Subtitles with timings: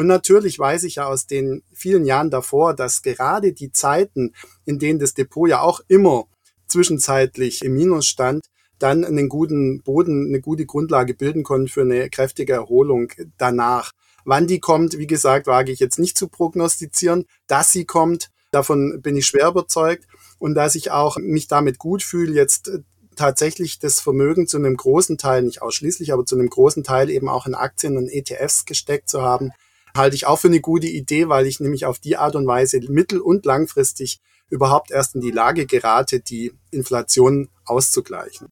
[0.00, 4.32] Und natürlich weiß ich ja aus den vielen Jahren davor, dass gerade die Zeiten,
[4.64, 6.24] in denen das Depot ja auch immer
[6.68, 8.46] zwischenzeitlich im Minus stand,
[8.78, 13.90] dann einen guten Boden, eine gute Grundlage bilden konnten für eine kräftige Erholung danach.
[14.24, 17.26] Wann die kommt, wie gesagt, wage ich jetzt nicht zu prognostizieren.
[17.46, 20.06] Dass sie kommt, davon bin ich schwer überzeugt.
[20.38, 22.70] Und dass ich auch mich damit gut fühle, jetzt
[23.16, 27.28] tatsächlich das Vermögen zu einem großen Teil, nicht ausschließlich, aber zu einem großen Teil eben
[27.28, 29.52] auch in Aktien und ETFs gesteckt zu haben,
[30.00, 32.80] halte ich auch für eine gute Idee, weil ich nämlich auf die Art und Weise
[32.88, 38.48] mittel- und langfristig überhaupt erst in die Lage gerate, die Inflation auszugleichen.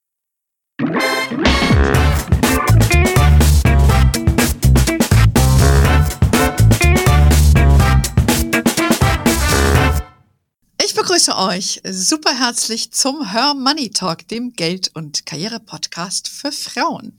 [10.85, 17.19] Ich begrüße euch super herzlich zum Her Money Talk, dem Geld- und Karriere-Podcast für Frauen.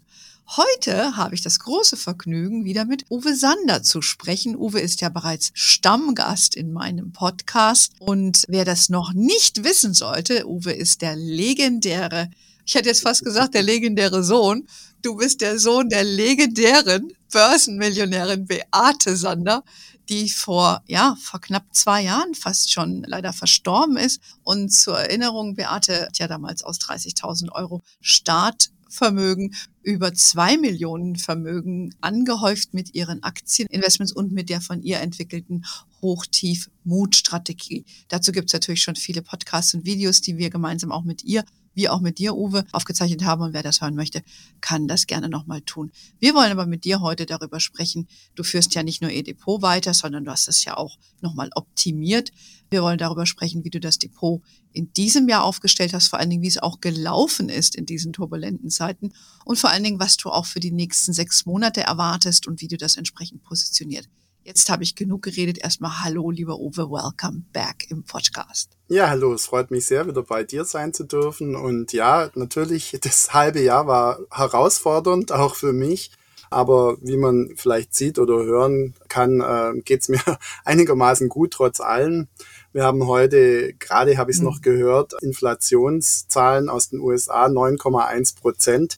[0.57, 4.55] Heute habe ich das große Vergnügen, wieder mit Uwe Sander zu sprechen.
[4.55, 7.93] Uwe ist ja bereits Stammgast in meinem Podcast.
[7.99, 12.31] Und wer das noch nicht wissen sollte, Uwe ist der legendäre,
[12.65, 14.67] ich hätte jetzt fast gesagt, der legendäre Sohn.
[15.03, 19.63] Du bist der Sohn der legendären Börsenmillionärin Beate Sander,
[20.07, 24.19] die vor, ja, vor knapp zwei Jahren fast schon leider verstorben ist.
[24.43, 31.15] Und zur Erinnerung, Beate hat ja damals aus 30.000 Euro Start Vermögen über zwei Millionen
[31.15, 35.65] Vermögen angehäuft mit ihren Aktieninvestments und mit der von ihr entwickelten
[36.01, 37.85] Hochtief-Mut-Strategie.
[38.07, 41.43] Dazu gibt es natürlich schon viele Podcasts und Videos, die wir gemeinsam auch mit ihr
[41.73, 43.41] wie auch mit dir, Uwe, aufgezeichnet haben.
[43.41, 44.21] Und wer das hören möchte,
[44.61, 45.91] kann das gerne nochmal tun.
[46.19, 48.07] Wir wollen aber mit dir heute darüber sprechen.
[48.35, 52.31] Du führst ja nicht nur E-Depot weiter, sondern du hast es ja auch nochmal optimiert.
[52.69, 56.29] Wir wollen darüber sprechen, wie du das Depot in diesem Jahr aufgestellt hast, vor allen
[56.29, 59.11] Dingen, wie es auch gelaufen ist in diesen turbulenten Zeiten
[59.45, 62.67] und vor allen Dingen, was du auch für die nächsten sechs Monate erwartest und wie
[62.67, 64.07] du das entsprechend positioniert.
[64.49, 65.59] Jetzt habe ich genug geredet.
[65.59, 68.71] Erstmal hallo, lieber Uwe, welcome back im Podcast.
[68.87, 71.55] Ja, hallo, es freut mich sehr, wieder bei dir sein zu dürfen.
[71.55, 76.09] Und ja, natürlich, das halbe Jahr war herausfordernd, auch für mich.
[76.49, 80.19] Aber wie man vielleicht sieht oder hören kann, äh, geht es mir
[80.65, 82.27] einigermaßen gut trotz allem.
[82.73, 84.47] Wir haben heute, gerade habe ich es mhm.
[84.47, 88.95] noch gehört, Inflationszahlen aus den USA 9,1 Prozent.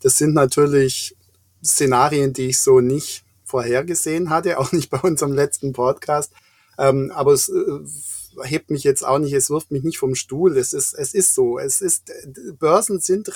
[0.00, 1.16] Das sind natürlich
[1.64, 6.32] Szenarien, die ich so nicht vorhergesehen hatte, auch nicht bei unserem letzten Podcast.
[6.78, 10.56] Ähm, aber es äh, hebt mich jetzt auch nicht, es wirft mich nicht vom Stuhl.
[10.56, 11.58] Es ist, es ist so.
[11.58, 12.10] Es ist,
[12.58, 13.30] Börsen sind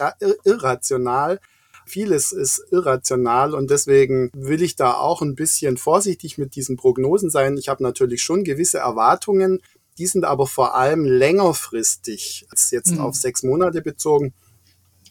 [0.44, 1.40] irrational.
[1.86, 7.28] Vieles ist irrational und deswegen will ich da auch ein bisschen vorsichtig mit diesen Prognosen
[7.28, 7.58] sein.
[7.58, 9.60] Ich habe natürlich schon gewisse Erwartungen,
[9.98, 13.00] die sind aber vor allem längerfristig als jetzt mhm.
[13.00, 14.32] auf sechs Monate bezogen.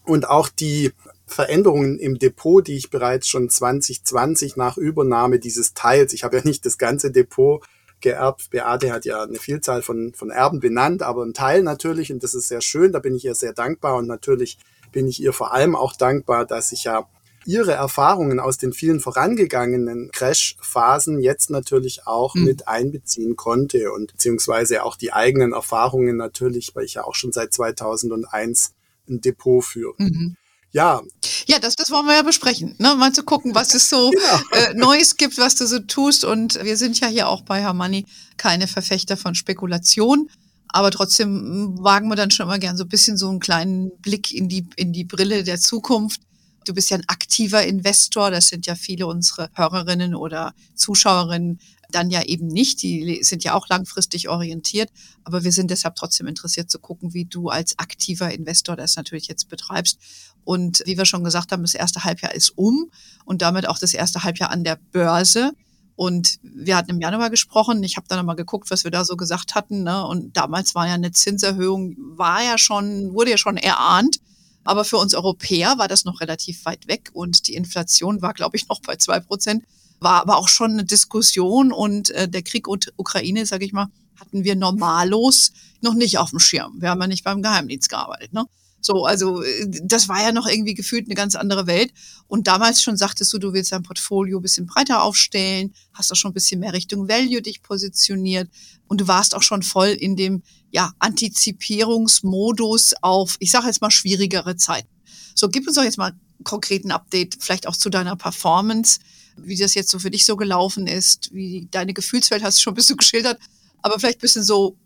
[0.03, 0.91] Und auch die
[1.25, 6.43] Veränderungen im Depot, die ich bereits schon 2020 nach Übernahme dieses Teils, ich habe ja
[6.43, 7.63] nicht das ganze Depot
[8.01, 8.49] geerbt.
[8.51, 12.35] Beate hat ja eine Vielzahl von, von Erben benannt, aber ein Teil natürlich, und das
[12.35, 14.57] ist sehr schön, da bin ich ihr sehr dankbar und natürlich
[14.91, 17.07] bin ich ihr vor allem auch dankbar, dass ich ja
[17.45, 22.45] ihre Erfahrungen aus den vielen vorangegangenen Crash-Phasen jetzt natürlich auch mhm.
[22.45, 27.31] mit einbeziehen konnte und beziehungsweise auch die eigenen Erfahrungen natürlich, weil ich ja auch schon
[27.31, 28.73] seit 2001
[29.09, 29.93] ein Depot führe.
[29.97, 30.37] Mhm.
[30.73, 31.01] Ja.
[31.47, 32.75] Ja, das, das wollen wir ja besprechen.
[32.79, 32.95] Ne?
[32.95, 34.69] Mal zu gucken, was es so genau.
[34.69, 36.25] äh, Neues gibt, was du so tust.
[36.25, 38.05] Und wir sind ja hier auch bei Hermanni
[38.37, 40.29] keine Verfechter von Spekulation.
[40.67, 44.33] Aber trotzdem wagen wir dann schon immer gern so ein bisschen so einen kleinen Blick
[44.33, 46.21] in die, in die Brille der Zukunft.
[46.65, 48.31] Du bist ja ein aktiver Investor.
[48.31, 51.59] Das sind ja viele unsere Hörerinnen oder Zuschauerinnen
[51.95, 52.81] dann ja eben nicht.
[52.81, 54.89] Die sind ja auch langfristig orientiert.
[55.23, 59.27] Aber wir sind deshalb trotzdem interessiert zu gucken, wie du als aktiver Investor das natürlich
[59.27, 59.99] jetzt betreibst.
[60.43, 62.91] Und wie wir schon gesagt haben, das erste Halbjahr ist um
[63.25, 65.53] und damit auch das erste Halbjahr an der Börse.
[65.95, 67.83] Und wir hatten im Januar gesprochen.
[67.83, 69.83] Ich habe dann nochmal geguckt, was wir da so gesagt hatten.
[69.83, 70.05] Ne?
[70.05, 74.19] Und damals war ja eine Zinserhöhung, war ja schon, wurde ja schon erahnt.
[74.63, 78.55] Aber für uns Europäer war das noch relativ weit weg und die Inflation war, glaube
[78.55, 79.65] ich, noch bei zwei Prozent.
[80.03, 83.87] War aber auch schon eine Diskussion und äh, der Krieg und Ukraine, sage ich mal,
[84.19, 86.81] hatten wir normallos noch nicht auf dem Schirm.
[86.81, 88.33] Wir haben ja nicht beim Geheimdienst gearbeitet.
[88.33, 88.45] Ne?
[88.83, 91.93] So, also äh, das war ja noch irgendwie gefühlt eine ganz andere Welt.
[92.27, 96.15] Und damals schon sagtest du, du willst dein Portfolio ein bisschen breiter aufstellen, hast auch
[96.15, 98.49] schon ein bisschen mehr Richtung Value dich positioniert
[98.87, 103.91] und du warst auch schon voll in dem ja, Antizipierungsmodus auf, ich sage jetzt mal,
[103.91, 104.89] schwierigere Zeiten.
[105.35, 108.99] So, gib uns doch jetzt mal einen konkreten Update, vielleicht auch zu deiner Performance,
[109.37, 112.73] wie das jetzt so für dich so gelaufen ist, wie deine Gefühlswelt hast du schon
[112.73, 113.39] ein bisschen geschildert,
[113.81, 114.77] aber vielleicht ein bisschen so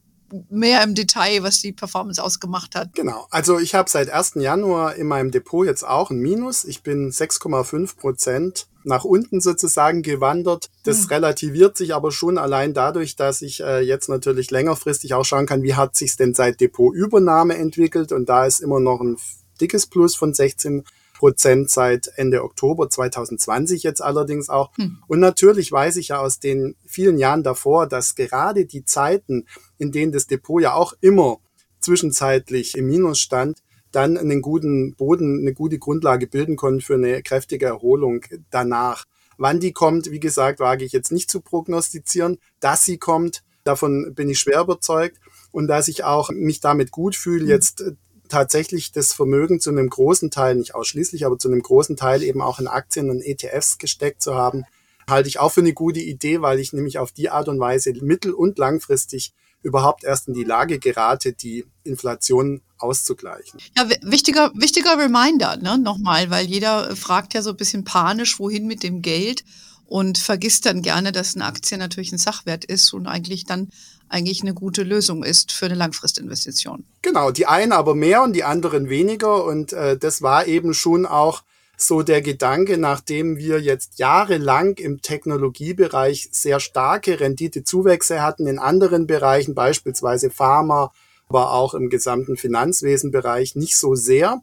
[0.50, 2.94] mehr im Detail, was die Performance ausgemacht hat.
[2.94, 3.28] Genau.
[3.30, 4.34] Also ich habe seit 1.
[4.36, 6.66] Januar in meinem Depot jetzt auch ein Minus.
[6.66, 10.70] Ich bin 6,5 Prozent nach unten sozusagen gewandert.
[10.84, 11.08] Das mhm.
[11.08, 15.64] relativiert sich aber schon allein dadurch, dass ich äh, jetzt natürlich längerfristig auch schauen kann,
[15.64, 18.12] wie hat sich denn seit Depotübernahme entwickelt.
[18.12, 19.18] Und da ist immer noch ein
[19.60, 20.84] dickes Plus von 16
[21.18, 24.72] Prozent seit Ende Oktober 2020 jetzt allerdings auch.
[24.78, 25.00] Hm.
[25.08, 29.46] Und natürlich weiß ich ja aus den vielen Jahren davor, dass gerade die Zeiten,
[29.78, 31.40] in denen das Depot ja auch immer
[31.80, 37.22] zwischenzeitlich im Minus stand, dann einen guten Boden, eine gute Grundlage bilden konnten für eine
[37.24, 38.22] kräftige Erholung
[38.52, 39.06] danach.
[39.38, 42.38] Wann die kommt, wie gesagt, wage ich jetzt nicht zu prognostizieren.
[42.60, 45.20] Dass sie kommt, davon bin ich schwer überzeugt.
[45.52, 47.50] Und dass ich auch mich damit gut fühle, hm.
[47.50, 47.84] jetzt
[48.28, 52.42] tatsächlich das Vermögen zu einem großen Teil, nicht ausschließlich, aber zu einem großen Teil eben
[52.42, 54.64] auch in Aktien und ETFs gesteckt zu haben,
[55.10, 57.94] halte ich auch für eine gute Idee, weil ich nämlich auf die Art und Weise
[58.02, 59.34] mittel- und langfristig
[59.64, 63.60] überhaupt erst in die Lage gerate, die Inflation auszugleichen.
[63.76, 68.68] Ja, wichtiger, wichtiger Reminder, ne, nochmal, weil jeder fragt ja so ein bisschen panisch, wohin
[68.68, 69.44] mit dem Geld
[69.86, 73.70] und vergisst dann gerne, dass eine Aktie natürlich ein Sachwert ist und eigentlich dann
[74.10, 76.86] eigentlich eine gute Lösung ist für eine Langfristinvestition.
[77.02, 79.46] Genau, die einen aber mehr und die anderen weniger.
[79.46, 81.44] Und äh, das war eben schon auch
[81.78, 89.06] so der Gedanke, nachdem wir jetzt jahrelang im Technologiebereich sehr starke Renditezuwächse hatten, in anderen
[89.06, 90.92] Bereichen, beispielsweise Pharma,
[91.30, 94.42] aber auch im gesamten Finanzwesenbereich nicht so sehr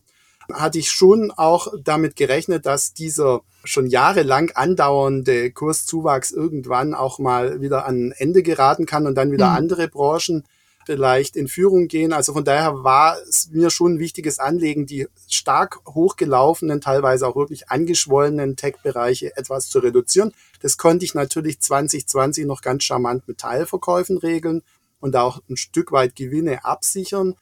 [0.53, 7.61] hatte ich schon auch damit gerechnet, dass dieser schon jahrelang andauernde Kurszuwachs irgendwann auch mal
[7.61, 9.57] wieder an Ende geraten kann und dann wieder mhm.
[9.57, 10.45] andere Branchen
[10.85, 12.13] vielleicht in Führung gehen.
[12.13, 17.37] Also von daher war es mir schon ein wichtiges Anliegen, die stark hochgelaufenen, teilweise auch
[17.37, 20.33] wirklich angeschwollenen Tech-Bereiche etwas zu reduzieren.
[20.61, 24.63] Das konnte ich natürlich 2020 noch ganz charmant mit Teilverkäufen regeln
[25.01, 27.35] und auch ein Stück weit Gewinne absichern.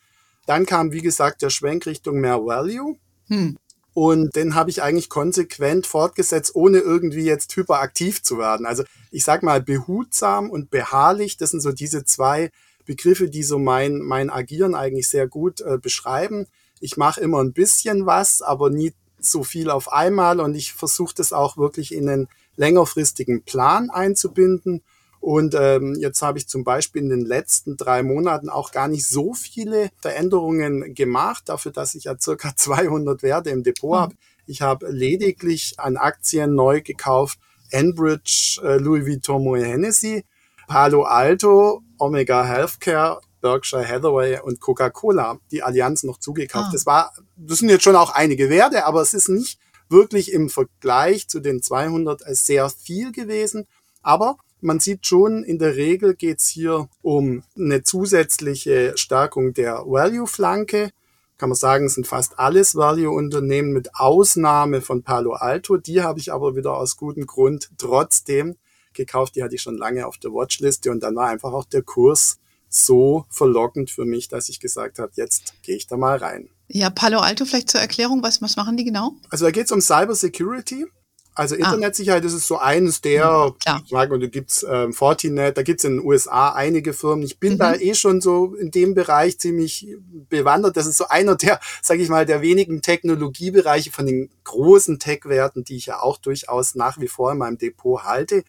[0.46, 2.96] Dann kam, wie gesagt, der Schwenk Richtung mehr Value.
[3.28, 3.58] Hm.
[3.94, 8.64] Und den habe ich eigentlich konsequent fortgesetzt, ohne irgendwie jetzt hyperaktiv zu werden.
[8.64, 12.50] Also ich sag mal behutsam und beharrlich, das sind so diese zwei
[12.86, 16.46] Begriffe, die so mein, mein Agieren eigentlich sehr gut äh, beschreiben.
[16.80, 21.14] Ich mache immer ein bisschen was, aber nie so viel auf einmal und ich versuche
[21.14, 24.82] das auch wirklich in einen längerfristigen Plan einzubinden
[25.22, 29.06] und ähm, jetzt habe ich zum Beispiel in den letzten drei Monaten auch gar nicht
[29.06, 34.00] so viele Veränderungen gemacht, dafür, dass ich ja circa 200 Werte im Depot mhm.
[34.00, 34.14] habe.
[34.46, 37.38] Ich habe lediglich an Aktien neu gekauft,
[37.70, 40.24] Enbridge, äh, Louis Vuitton Moet Hennessy,
[40.66, 46.66] Palo Alto, Omega Healthcare, Berkshire Hathaway und Coca-Cola, die Allianz noch zugekauft.
[46.70, 46.72] Ah.
[46.72, 50.48] Das war, das sind jetzt schon auch einige Werte, aber es ist nicht wirklich im
[50.48, 53.68] Vergleich zu den 200 sehr viel gewesen.
[54.02, 59.82] Aber man sieht schon, in der Regel geht es hier um eine zusätzliche Stärkung der
[59.84, 60.90] Value-Flanke.
[61.36, 65.76] Kann man sagen, es sind fast alles Value-Unternehmen mit Ausnahme von Palo Alto.
[65.76, 68.56] Die habe ich aber wieder aus gutem Grund trotzdem
[68.92, 69.34] gekauft.
[69.34, 72.38] Die hatte ich schon lange auf der Watchliste und dann war einfach auch der Kurs
[72.68, 76.48] so verlockend für mich, dass ich gesagt habe, jetzt gehe ich da mal rein.
[76.68, 79.12] Ja, Palo Alto vielleicht zur Erklärung, was, was machen die genau?
[79.28, 80.86] Also da geht es um Cyber Security.
[81.34, 81.58] Also ah.
[81.58, 82.26] Internetsicherheit ah.
[82.26, 86.06] ist so eines der, ja, sagen, und da gibt's ähm, Fortinet, da gibt's in den
[86.06, 87.24] USA einige Firmen.
[87.24, 87.58] Ich bin mhm.
[87.58, 89.96] da eh schon so in dem Bereich ziemlich
[90.28, 90.76] bewandert.
[90.76, 95.64] Das ist so einer der, sage ich mal, der wenigen Technologiebereiche von den großen Tech-Werten,
[95.64, 98.44] die ich ja auch durchaus nach wie vor in meinem Depot halte,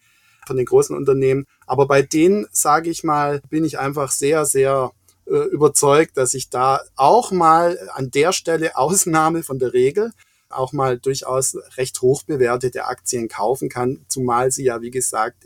[0.46, 1.46] von den großen Unternehmen.
[1.66, 4.92] Aber bei denen, sage ich mal, bin ich einfach sehr, sehr
[5.26, 10.12] äh, überzeugt, dass ich da auch mal an der Stelle Ausnahme von der Regel
[10.54, 15.44] auch mal durchaus recht hoch bewertete Aktien kaufen kann, zumal sie ja, wie gesagt,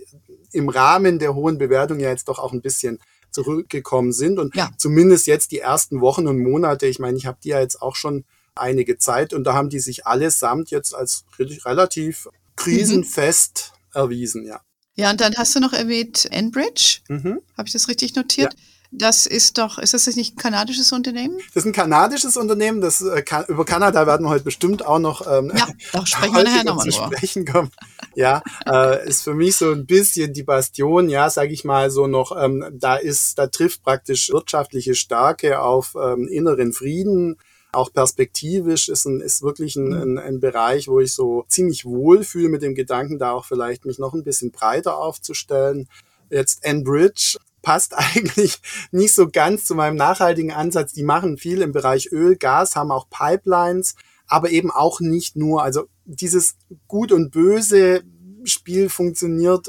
[0.53, 2.99] im Rahmen der hohen Bewertung ja jetzt doch auch ein bisschen
[3.31, 4.71] zurückgekommen sind und ja.
[4.79, 7.95] zumindest jetzt die ersten Wochen und Monate, ich meine, ich habe die ja jetzt auch
[7.95, 8.25] schon
[8.55, 14.00] einige Zeit und da haben die sich allesamt jetzt als relativ krisenfest mhm.
[14.00, 14.61] erwiesen, ja.
[14.95, 16.99] Ja, und dann hast du noch erwähnt Enbridge.
[17.09, 17.41] Mhm.
[17.57, 18.53] Habe ich das richtig notiert?
[18.55, 18.61] Ja.
[18.90, 21.37] Das ist doch, ist das nicht ein kanadisches Unternehmen?
[21.52, 22.80] Das ist ein kanadisches Unternehmen.
[22.80, 26.42] Das, äh, über Kanada werden wir heute bestimmt auch noch ähm, ja, doch sprechen wir
[26.45, 27.71] nachher nochmal zu sprechen kommen.
[28.14, 32.07] Ja, äh, ist für mich so ein bisschen die Bastion, ja, sage ich mal so
[32.07, 32.33] noch.
[32.35, 37.37] Ähm, da ist, da trifft praktisch wirtschaftliche Stärke auf ähm, inneren Frieden.
[37.73, 40.02] Auch perspektivisch ist, ein, ist wirklich ein, mhm.
[40.02, 43.85] ein, ein Bereich, wo ich so ziemlich wohl fühle mit dem Gedanken, da auch vielleicht
[43.85, 45.88] mich noch ein bisschen breiter aufzustellen.
[46.30, 48.61] Jetzt Enbridge passt eigentlich
[48.91, 50.93] nicht so ganz zu meinem nachhaltigen Ansatz.
[50.93, 53.95] Die machen viel im Bereich Öl, Gas, haben auch Pipelines,
[54.27, 55.62] aber eben auch nicht nur.
[55.62, 58.03] Also dieses Gut und Böse
[58.45, 59.69] Spiel funktioniert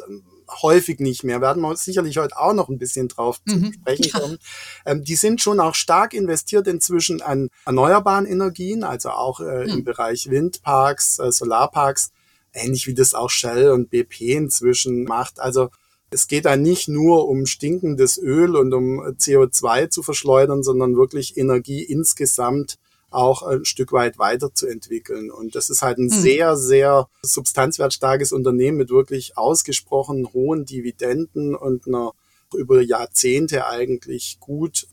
[0.62, 1.42] häufig nicht mehr.
[1.42, 3.74] Werden wir sicherlich heute auch noch ein bisschen drauf mhm.
[3.74, 4.38] sprechen kommen.
[4.86, 9.70] Ähm, die sind schon auch stark investiert inzwischen an erneuerbaren Energien, also auch äh, mhm.
[9.70, 12.12] im Bereich Windparks, äh, Solarparks
[12.54, 15.40] ähnlich wie das auch Shell und BP inzwischen macht.
[15.40, 15.70] Also
[16.12, 21.38] es geht da nicht nur um stinkendes Öl und um CO2 zu verschleudern, sondern wirklich
[21.38, 22.78] Energie insgesamt
[23.12, 25.32] auch ein Stück weit weiterzuentwickeln.
[25.32, 26.22] Und das ist halt ein hm.
[26.22, 32.14] sehr, sehr substanzwertstarkes Unternehmen mit wirklich ausgesprochen hohen Dividenden und einer
[32.56, 34.88] über Jahrzehnte eigentlich gut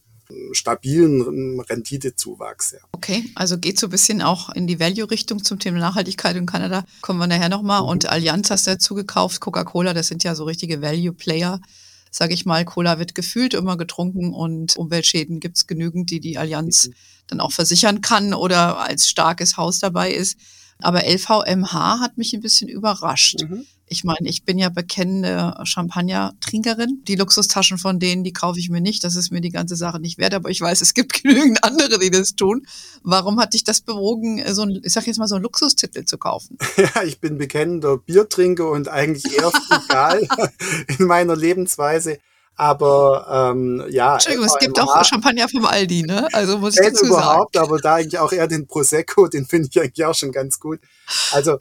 [0.53, 2.73] stabilen Renditezuwachs.
[2.73, 2.79] Ja.
[2.93, 6.85] Okay, also geht so ein bisschen auch in die Value-Richtung zum Thema Nachhaltigkeit in Kanada.
[7.01, 7.83] Kommen wir nachher nochmal.
[7.83, 7.89] Mhm.
[7.89, 11.61] Und Allianz hast du dazu gekauft, Coca-Cola, das sind ja so richtige Value-Player.
[12.11, 16.39] Sage ich mal, Cola wird gefühlt immer getrunken und Umweltschäden gibt es genügend, die die
[16.39, 16.95] Allianz mhm.
[17.27, 20.39] dann auch versichern kann oder als starkes Haus dabei ist.
[20.83, 23.43] Aber LVMH hat mich ein bisschen überrascht.
[23.43, 23.67] Mhm.
[23.89, 27.05] Ich meine, ich bin ja bekennende Champagner-Trinkerin.
[27.07, 29.05] Die Luxustaschen von denen, die kaufe ich mir nicht.
[29.05, 30.35] Das ist mir die ganze Sache nicht wert.
[30.35, 32.67] Aber ich weiß, es gibt genügend andere, die das tun.
[33.05, 36.19] Warum hat dich das bewogen, so ein, ich sag jetzt mal, so einen Luxustitel zu
[36.19, 36.59] kaufen?
[36.77, 40.21] Ja, ich bin bekennender Biertrinker und eigentlich eher frugal
[40.99, 42.19] in meiner Lebensweise.
[42.57, 44.15] Aber ähm, ja.
[44.15, 46.27] Entschuldigung, es gibt auch Champagner vom Aldi, ne?
[46.33, 47.67] Also muss ich dazu überhaupt, sagen.
[47.67, 50.81] aber da eigentlich auch eher den Prosecco, den finde ich eigentlich auch schon ganz gut.
[51.33, 51.59] Also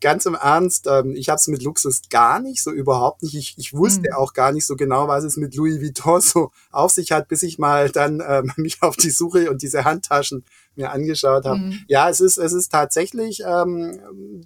[0.00, 3.34] ganz im Ernst, ähm, ich habe es mit Luxus gar nicht, so überhaupt nicht.
[3.34, 4.16] Ich, ich wusste mhm.
[4.16, 7.42] auch gar nicht so genau, was es mit Louis Vuitton so auf sich hat, bis
[7.42, 10.44] ich mal dann ähm, mich auf die Suche und diese Handtaschen
[10.76, 11.58] mir angeschaut habe.
[11.58, 11.78] Mhm.
[11.88, 14.00] Ja, es ist, es ist tatsächlich ähm,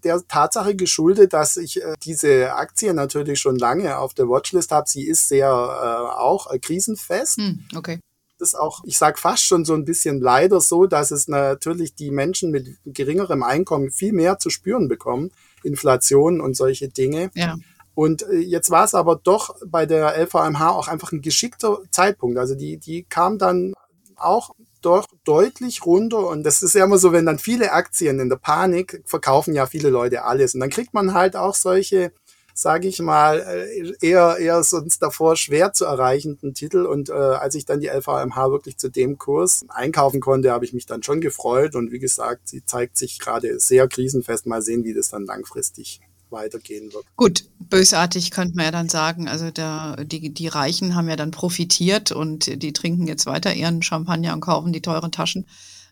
[0.04, 4.88] der Tatsache geschuldet, dass ich äh, diese Aktie natürlich schon lange auf der Watchlist habe.
[4.88, 7.38] Sie ist sehr äh, auch äh, krisenfest.
[7.38, 7.98] Mhm, okay
[8.40, 12.10] ist auch, ich sage fast schon so ein bisschen leider so, dass es natürlich die
[12.10, 15.30] Menschen mit geringerem Einkommen viel mehr zu spüren bekommen.
[15.62, 17.30] Inflation und solche Dinge.
[17.34, 17.56] Ja.
[17.94, 22.38] Und äh, jetzt war es aber doch bei der LVMH auch einfach ein geschickter Zeitpunkt.
[22.38, 23.72] Also die, die kam dann
[24.16, 26.26] auch doch deutlich runter.
[26.28, 29.66] Und das ist ja immer so, wenn dann viele Aktien in der Panik verkaufen ja
[29.66, 30.54] viele Leute alles.
[30.54, 32.12] Und dann kriegt man halt auch solche
[32.54, 36.86] sage ich mal, äh, eher, eher sonst davor schwer zu erreichenden Titel.
[36.86, 40.72] Und äh, als ich dann die LVMH wirklich zu dem Kurs einkaufen konnte, habe ich
[40.72, 41.74] mich dann schon gefreut.
[41.74, 44.46] Und wie gesagt, sie zeigt sich gerade sehr krisenfest.
[44.46, 47.04] Mal sehen, wie das dann langfristig weitergehen wird.
[47.16, 51.30] Gut, bösartig könnte man ja dann sagen, also da, die, die Reichen haben ja dann
[51.30, 55.46] profitiert und die trinken jetzt weiter ihren Champagner und kaufen die teuren Taschen.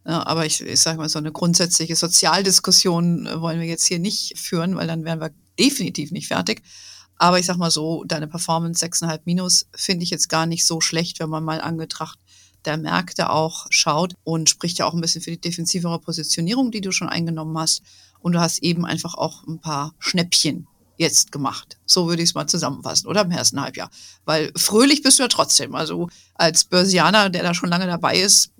[0.04, 4.74] Aber ich, ich sage mal, so eine grundsätzliche Sozialdiskussion wollen wir jetzt hier nicht führen,
[4.74, 6.62] weil dann wären wir definitiv nicht fertig.
[7.16, 10.80] Aber ich sag mal so, deine Performance 6,5 minus finde ich jetzt gar nicht so
[10.80, 12.18] schlecht, wenn man mal angetracht
[12.64, 16.80] der Märkte auch schaut und spricht ja auch ein bisschen für die defensivere Positionierung, die
[16.80, 17.82] du schon eingenommen hast.
[18.20, 21.78] Und du hast eben einfach auch ein paar Schnäppchen jetzt gemacht.
[21.86, 23.90] So würde ich es mal zusammenfassen, oder im ersten Halbjahr.
[24.24, 25.74] Weil fröhlich bist du ja trotzdem.
[25.74, 28.51] Also als Börsianer, der da schon lange dabei ist,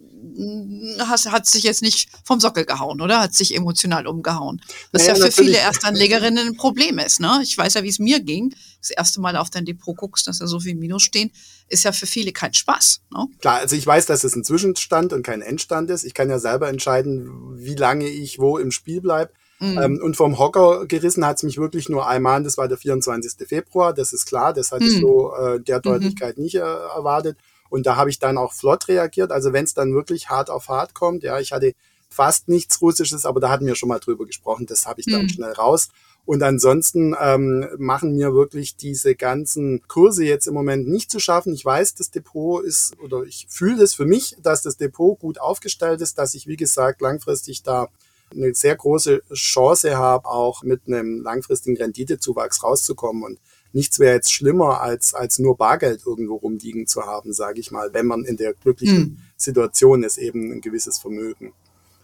[0.98, 3.20] hat, hat sich jetzt nicht vom Sockel gehauen, oder?
[3.20, 4.60] Hat sich emotional umgehauen.
[4.92, 5.50] Was naja, ja für natürlich.
[5.50, 7.20] viele Erstanlegerinnen ein Problem ist.
[7.20, 7.40] Ne?
[7.42, 8.54] Ich weiß ja, wie es mir ging.
[8.80, 11.30] Das erste Mal auf dein Depot guckst, dass da so viel Minus stehen,
[11.68, 13.00] ist ja für viele kein Spaß.
[13.10, 13.26] Ne?
[13.40, 16.04] Klar, also ich weiß, dass es ein Zwischenstand und kein Endstand ist.
[16.04, 19.32] Ich kann ja selber entscheiden, wie lange ich wo im Spiel bleibe.
[19.62, 19.78] Mhm.
[19.78, 23.46] Ähm, und vom Hocker gerissen hat es mich wirklich nur einmal, das war der 24.
[23.46, 25.00] Februar, das ist klar, das hatte ich mhm.
[25.00, 25.82] so äh, der mhm.
[25.82, 26.44] Deutlichkeit mhm.
[26.44, 27.38] nicht äh, erwartet.
[27.72, 29.32] Und da habe ich dann auch flott reagiert.
[29.32, 31.72] Also wenn es dann wirklich hart auf hart kommt, ja, ich hatte
[32.10, 35.22] fast nichts Russisches, aber da hatten wir schon mal drüber gesprochen, das habe ich dann
[35.22, 35.28] mhm.
[35.30, 35.88] schnell raus.
[36.26, 41.54] Und ansonsten ähm, machen mir wirklich diese ganzen Kurse jetzt im Moment nicht zu schaffen.
[41.54, 45.40] Ich weiß, das Depot ist, oder ich fühle es für mich, dass das Depot gut
[45.40, 47.88] aufgestellt ist, dass ich, wie gesagt, langfristig da
[48.30, 53.22] eine sehr große Chance habe, auch mit einem langfristigen Renditezuwachs rauszukommen.
[53.22, 53.38] Und
[53.72, 57.92] nichts wäre jetzt schlimmer, als, als nur Bargeld irgendwo rumliegen zu haben, sage ich mal,
[57.92, 59.18] wenn man in der glücklichen mhm.
[59.36, 61.52] Situation ist, eben ein gewisses Vermögen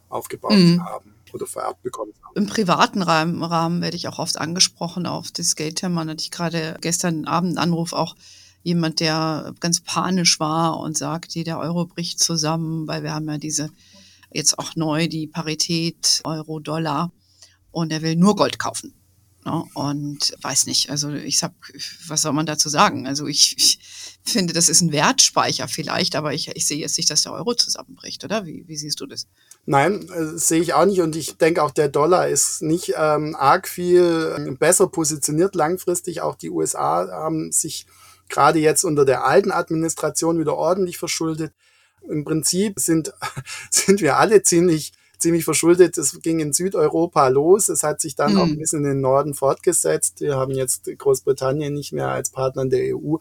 [0.08, 0.76] aufgebaut mhm.
[0.76, 2.36] zu haben oder vererbt bekommen haben.
[2.36, 6.06] Im privaten Rahmen, Rahmen werde ich auch oft angesprochen auf das Geldthema.
[6.06, 8.16] Hatte ich gerade gestern Abend einen Anruf auch
[8.62, 13.38] jemand, der ganz panisch war und sagte, der Euro bricht zusammen, weil wir haben ja
[13.38, 13.70] diese
[14.32, 17.12] jetzt auch neu die Parität Euro-Dollar
[17.70, 18.94] und er will nur Gold kaufen.
[19.44, 19.64] Ne?
[19.74, 21.52] Und weiß nicht, also ich sag,
[22.06, 23.06] was soll man dazu sagen?
[23.06, 23.78] Also ich, ich
[24.24, 27.54] finde, das ist ein Wertspeicher vielleicht, aber ich, ich sehe jetzt nicht, dass der Euro
[27.54, 28.44] zusammenbricht, oder?
[28.46, 29.26] Wie, wie siehst du das?
[29.64, 31.00] Nein, äh, sehe ich auch nicht.
[31.00, 36.20] Und ich denke auch, der Dollar ist nicht ähm, arg viel äh, besser positioniert langfristig.
[36.20, 37.86] Auch die USA haben sich
[38.28, 41.52] gerade jetzt unter der alten Administration wieder ordentlich verschuldet.
[42.08, 43.12] Im Prinzip sind,
[43.70, 45.98] sind wir alle ziemlich ziemlich verschuldet.
[45.98, 47.68] Es ging in Südeuropa los.
[47.68, 48.38] Es hat sich dann mhm.
[48.38, 50.20] auch ein bisschen in den Norden fortgesetzt.
[50.20, 53.16] Wir haben jetzt Großbritannien nicht mehr als Partner in der EU.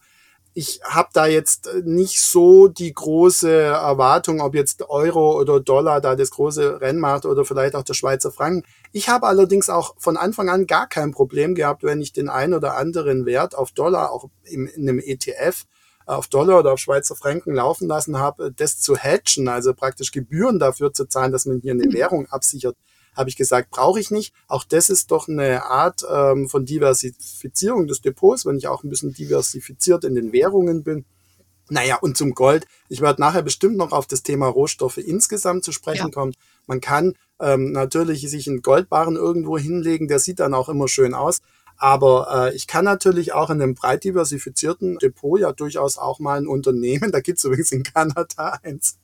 [0.53, 6.15] ich habe da jetzt nicht so die große Erwartung, ob jetzt Euro oder Dollar da
[6.15, 8.63] das große Rennen macht oder vielleicht auch der Schweizer Franken.
[8.91, 12.55] Ich habe allerdings auch von Anfang an gar kein Problem gehabt, wenn ich den einen
[12.55, 15.65] oder anderen Wert auf Dollar auch in, in einem ETF
[16.07, 20.57] auf Dollar oder auf Schweizer Franken laufen lassen habe, das zu hatchen, also praktisch Gebühren
[20.57, 21.93] dafür zu zahlen, dass man hier eine mhm.
[21.93, 22.75] Währung absichert,
[23.15, 24.33] habe ich gesagt, brauche ich nicht.
[24.47, 28.89] Auch das ist doch eine Art ähm, von Diversifizierung des Depots, wenn ich auch ein
[28.89, 31.05] bisschen diversifiziert in den Währungen bin.
[31.69, 32.65] Naja, und zum Gold.
[32.87, 36.11] Ich werde nachher bestimmt noch auf das Thema Rohstoffe insgesamt zu sprechen ja.
[36.11, 36.33] kommen.
[36.65, 41.13] Man kann ähm, natürlich sich einen Goldbarren irgendwo hinlegen, der sieht dann auch immer schön
[41.13, 41.39] aus.
[41.77, 46.37] Aber äh, ich kann natürlich auch in einem breit diversifizierten Depot ja durchaus auch mal
[46.37, 48.97] ein Unternehmen, da gibt's übrigens in Kanada eins,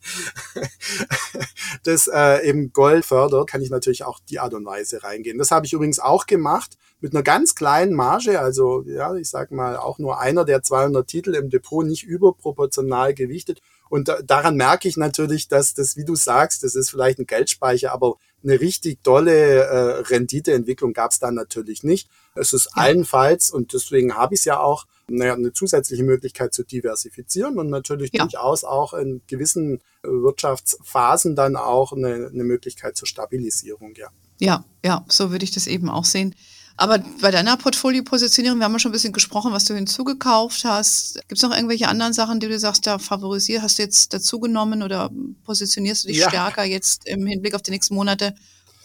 [1.83, 5.37] das äh, eben Gold fördert, kann ich natürlich auch die Art und Weise reingehen.
[5.37, 9.51] Das habe ich übrigens auch gemacht mit einer ganz kleinen Marge, also ja, ich sag
[9.51, 13.61] mal auch nur einer der 200 Titel im Depot, nicht überproportional gewichtet.
[13.89, 17.27] Und da, daran merke ich natürlich, dass das, wie du sagst, das ist vielleicht ein
[17.27, 22.09] Geldspeicher, aber eine richtig dolle äh, Renditeentwicklung gab es da natürlich nicht.
[22.35, 22.83] Es ist ja.
[22.83, 27.69] allenfalls, und deswegen habe ich es ja auch, naja, eine zusätzliche Möglichkeit zu diversifizieren und
[27.69, 28.23] natürlich ja.
[28.23, 34.09] durchaus auch in gewissen äh, Wirtschaftsphasen dann auch eine, eine Möglichkeit zur Stabilisierung, ja.
[34.39, 36.35] Ja, ja, so würde ich das eben auch sehen.
[36.75, 41.15] Aber bei deiner Portfolio-Positionierung, wir haben ja schon ein bisschen gesprochen, was du hinzugekauft hast.
[41.27, 44.81] Gibt es noch irgendwelche anderen Sachen, die du sagst, da favorisiert, hast du jetzt dazugenommen
[44.81, 45.11] oder
[45.45, 46.29] positionierst du dich ja.
[46.29, 48.33] stärker jetzt im Hinblick auf die nächsten Monate?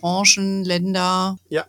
[0.01, 1.39] Branchen, Länder?
[1.49, 1.67] Ja.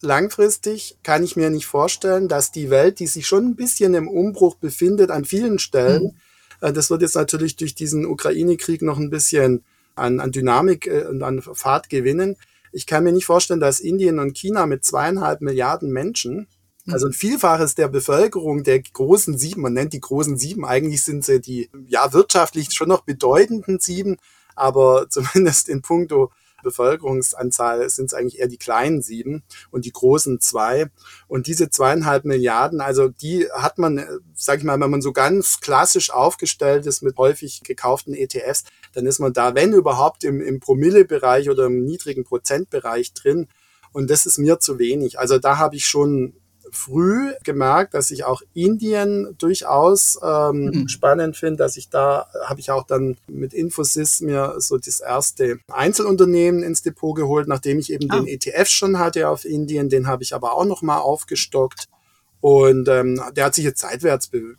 [0.00, 4.06] Langfristig kann ich mir nicht vorstellen, dass die Welt, die sich schon ein bisschen im
[4.06, 6.16] Umbruch befindet an vielen Stellen,
[6.60, 6.72] mhm.
[6.72, 9.64] das wird jetzt natürlich durch diesen Ukraine-Krieg noch ein bisschen
[9.96, 12.36] an, an Dynamik äh, und an Fahrt gewinnen
[12.72, 16.48] ich kann mir nicht vorstellen, dass Indien und China mit zweieinhalb Milliarden Menschen,
[16.84, 16.92] mhm.
[16.92, 21.24] also ein Vielfaches der Bevölkerung der großen sieben, man nennt die großen sieben, eigentlich sind
[21.24, 24.16] sie die ja wirtschaftlich schon noch bedeutenden sieben,
[24.54, 26.30] aber zumindest in puncto
[26.62, 30.90] Bevölkerungsanzahl sind es eigentlich eher die kleinen sieben und die großen zwei.
[31.26, 35.60] Und diese zweieinhalb Milliarden, also die hat man, sag ich mal, wenn man so ganz
[35.60, 40.60] klassisch aufgestellt ist mit häufig gekauften ETFs, dann ist man da, wenn überhaupt, im, im
[40.60, 43.48] Promille-Bereich oder im niedrigen Prozentbereich drin.
[43.92, 45.18] Und das ist mir zu wenig.
[45.18, 46.34] Also da habe ich schon
[46.72, 50.88] früh gemerkt, dass ich auch Indien durchaus ähm, mhm.
[50.88, 55.60] spannend finde, dass ich da habe ich auch dann mit Infosys mir so das erste
[55.68, 58.16] Einzelunternehmen ins Depot geholt, nachdem ich eben ah.
[58.16, 61.88] den ETF schon hatte auf Indien, den habe ich aber auch noch mal aufgestockt
[62.40, 64.54] und ähm, der hat sich jetzt seitwärts be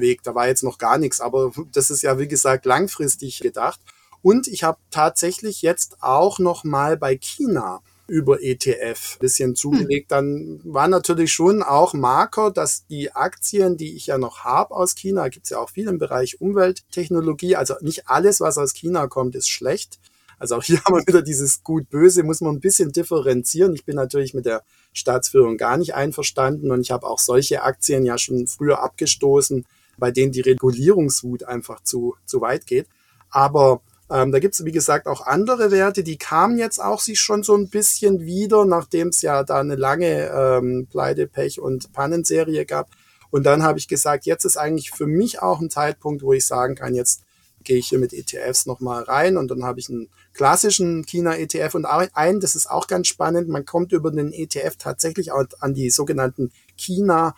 [0.00, 3.80] bewegt, da war jetzt noch gar nichts, aber das ist ja wie gesagt langfristig gedacht
[4.22, 10.60] und ich habe tatsächlich jetzt auch noch mal bei China über ETF bisschen zugelegt, dann
[10.64, 15.28] war natürlich schon auch Marker, dass die Aktien, die ich ja noch habe aus China,
[15.28, 19.36] gibt es ja auch viel im Bereich Umwelttechnologie, also nicht alles, was aus China kommt,
[19.36, 20.00] ist schlecht.
[20.40, 23.74] Also auch hier haben wir wieder dieses Gut-Böse, muss man ein bisschen differenzieren.
[23.74, 28.04] Ich bin natürlich mit der Staatsführung gar nicht einverstanden und ich habe auch solche Aktien
[28.04, 29.64] ja schon früher abgestoßen,
[30.00, 32.88] bei denen die Regulierungswut einfach zu, zu weit geht.
[33.30, 37.20] Aber ähm, da gibt es, wie gesagt, auch andere Werte, die kamen jetzt auch sich
[37.20, 41.92] schon so ein bisschen wieder, nachdem es ja da eine lange ähm, Pleite, Pech und
[41.92, 42.88] Pannenserie gab.
[43.30, 46.44] Und dann habe ich gesagt, jetzt ist eigentlich für mich auch ein Zeitpunkt, wo ich
[46.44, 47.22] sagen kann, jetzt
[47.62, 51.84] gehe ich hier mit ETFs nochmal rein und dann habe ich einen klassischen China-ETF und
[51.84, 55.90] einen, das ist auch ganz spannend, man kommt über den ETF tatsächlich auch an die
[55.90, 57.34] sogenannten China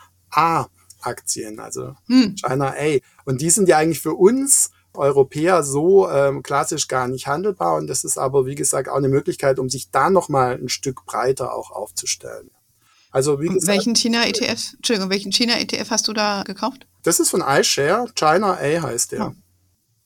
[1.03, 2.37] A-Aktien, also hm.
[2.37, 2.99] China A.
[3.25, 7.77] Und die sind ja eigentlich für uns Europäer so ähm, klassisch gar nicht handelbar.
[7.77, 11.07] Und das ist aber, wie gesagt, auch eine Möglichkeit, um sich da nochmal ein Stück
[11.07, 12.51] breiter auch aufzustellen.
[13.11, 16.87] Also wie gesagt, welchen China ETF, Entschuldigung, welchen China ETF hast du da gekauft?
[17.03, 19.19] Das ist von iShare, China A heißt der.
[19.19, 19.35] Ja.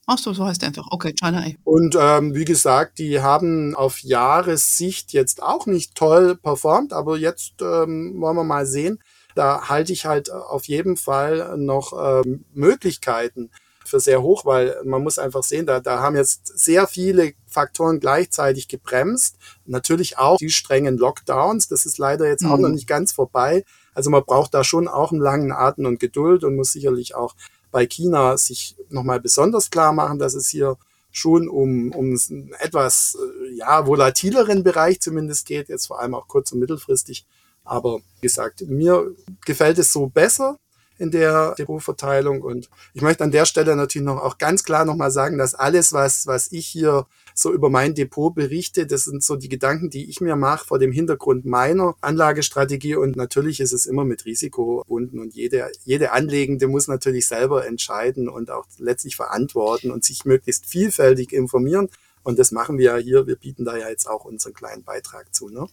[0.07, 0.87] Ach so, so heißt der einfach.
[0.89, 1.51] Okay, China A.
[1.63, 7.61] Und ähm, wie gesagt, die haben auf Jahressicht jetzt auch nicht toll performt, aber jetzt
[7.61, 8.99] ähm, wollen wir mal sehen.
[9.37, 11.93] Da halte ich halt auf jeden Fall noch
[12.25, 13.51] ähm, Möglichkeiten
[13.85, 17.99] für sehr hoch, weil man muss einfach sehen, da, da haben jetzt sehr viele Faktoren
[17.99, 19.37] gleichzeitig gebremst.
[19.65, 22.51] Natürlich auch die strengen Lockdowns, das ist leider jetzt mhm.
[22.51, 22.75] auch noch mhm.
[22.75, 23.63] nicht ganz vorbei.
[23.93, 27.35] Also man braucht da schon auch einen langen Atem und Geduld und muss sicherlich auch
[27.71, 30.77] bei China sich nochmal besonders klar machen, dass es hier
[31.11, 33.17] schon um, um einen etwas
[33.53, 37.25] ja, volatileren Bereich zumindest geht, jetzt vor allem auch kurz- und mittelfristig.
[37.67, 39.13] Aber wie gesagt, mir
[39.45, 40.57] gefällt es so besser
[40.97, 42.41] in der Depotverteilung.
[42.41, 45.93] Und ich möchte an der Stelle natürlich noch auch ganz klar nochmal sagen, dass alles,
[45.93, 50.09] was, was ich hier so über mein Depot berichte, das sind so die Gedanken, die
[50.09, 52.95] ich mir mache vor dem Hintergrund meiner Anlagestrategie.
[52.95, 57.67] Und natürlich ist es immer mit Risiko verbunden und jede, jede Anlegende muss natürlich selber
[57.67, 61.89] entscheiden und auch letztlich verantworten und sich möglichst vielfältig informieren.
[62.23, 63.25] Und das machen wir ja hier.
[63.25, 65.47] Wir bieten da ja jetzt auch unseren kleinen Beitrag zu.
[65.47, 65.67] Ne?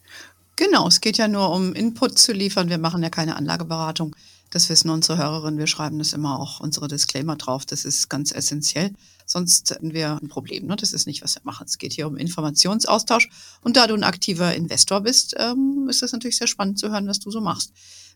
[0.56, 2.68] Genau, es geht ja nur um Input zu liefern.
[2.68, 4.14] Wir machen ja keine Anlageberatung.
[4.50, 5.58] Das wissen unsere Hörerinnen.
[5.58, 7.66] Wir schreiben das immer auch unsere Disclaimer drauf.
[7.66, 8.92] Das ist ganz essentiell.
[9.26, 10.66] Sonst hätten wir ein Problem.
[10.66, 10.76] Ne?
[10.76, 11.66] Das ist nicht, was wir machen.
[11.66, 13.30] Es geht hier um Informationsaustausch.
[13.62, 17.08] Und da du ein aktiver Investor bist, ähm, ist das natürlich sehr spannend zu hören,
[17.08, 17.72] was du so machst.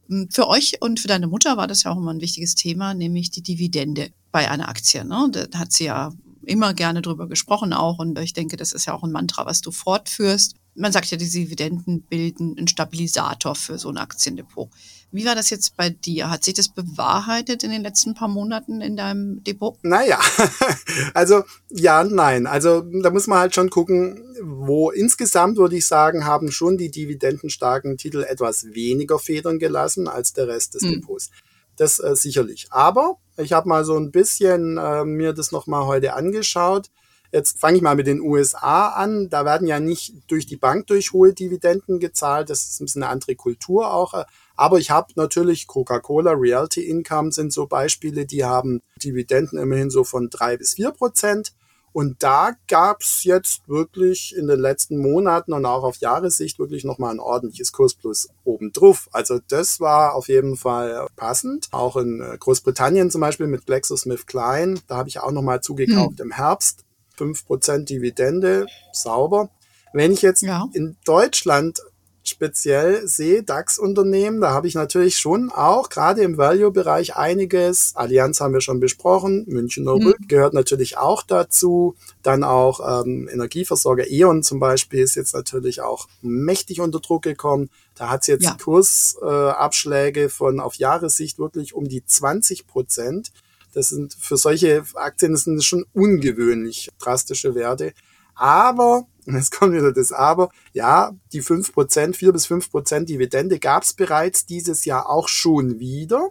[0.09, 2.95] Hm, für euch und für deine Mutter war das ja auch immer ein wichtiges Thema,
[2.95, 5.05] nämlich die Dividende bei einer Aktie.
[5.05, 5.29] Ne?
[5.33, 6.13] Da hat sie ja
[6.45, 7.99] immer gerne drüber gesprochen auch.
[7.99, 11.19] Und ich denke, das ist ja auch ein Mantra, was du fortführst man sagt ja,
[11.19, 14.71] die Dividenden bilden einen Stabilisator für so ein Aktiendepot.
[15.11, 16.31] Wie war das jetzt bei dir?
[16.31, 19.77] Hat sich das bewahrheitet in den letzten paar Monaten in deinem Depot?
[19.83, 20.21] Naja,
[21.15, 22.47] also ja, nein.
[22.47, 26.91] Also da muss man halt schon gucken, wo insgesamt würde ich sagen, haben schon die
[26.91, 30.93] dividendenstarken Titel etwas weniger Federn gelassen als der Rest des hm.
[30.93, 31.31] Depots.
[31.77, 32.67] Das äh, sicherlich.
[32.71, 36.91] Aber ich habe mal so ein bisschen äh, mir das nochmal heute angeschaut.
[37.31, 39.29] Jetzt fange ich mal mit den USA an.
[39.29, 42.49] Da werden ja nicht durch die Bank durch hohe Dividenden gezahlt.
[42.49, 44.25] Das ist ein bisschen eine andere Kultur auch.
[44.57, 50.05] Aber ich habe natürlich Coca-Cola, Realty Income sind so Beispiele, die haben Dividenden immerhin so
[50.05, 51.53] von drei bis vier Prozent.
[51.93, 57.13] Und da gab's jetzt wirklich in den letzten Monaten und auch auf Jahressicht wirklich nochmal
[57.13, 59.09] ein ordentliches Kursplus obendrauf.
[59.13, 61.69] Also das war auf jeden Fall passend.
[61.73, 66.27] Auch in äh, Großbritannien zum Beispiel mit GlaxoSmithKline, da habe ich auch nochmal zugekauft hm.
[66.27, 66.85] im Herbst.
[67.19, 69.51] 5% Dividende, sauber.
[69.93, 70.69] Wenn ich jetzt ja.
[70.73, 71.81] in Deutschland
[72.29, 77.93] speziell sehe, DAX-Unternehmen, da habe ich natürlich schon auch gerade im Value-Bereich einiges.
[77.95, 80.07] Allianz haben wir schon besprochen, Münchner mhm.
[80.07, 81.97] Rück gehört natürlich auch dazu.
[82.23, 87.71] Dann auch ähm, Energieversorger E.ON zum Beispiel ist jetzt natürlich auch mächtig unter Druck gekommen.
[87.95, 88.57] Da hat es jetzt ja.
[88.63, 93.33] Kursabschläge äh, von auf Jahressicht wirklich um die 20 Prozent.
[93.79, 97.93] Das sind für solche Aktien das sind schon ungewöhnlich drastische Werte.
[98.35, 103.93] Aber, jetzt kommt wieder das Aber, ja, die 5%, 4 bis 5% Dividende gab es
[103.93, 106.31] bereits dieses Jahr auch schon wieder.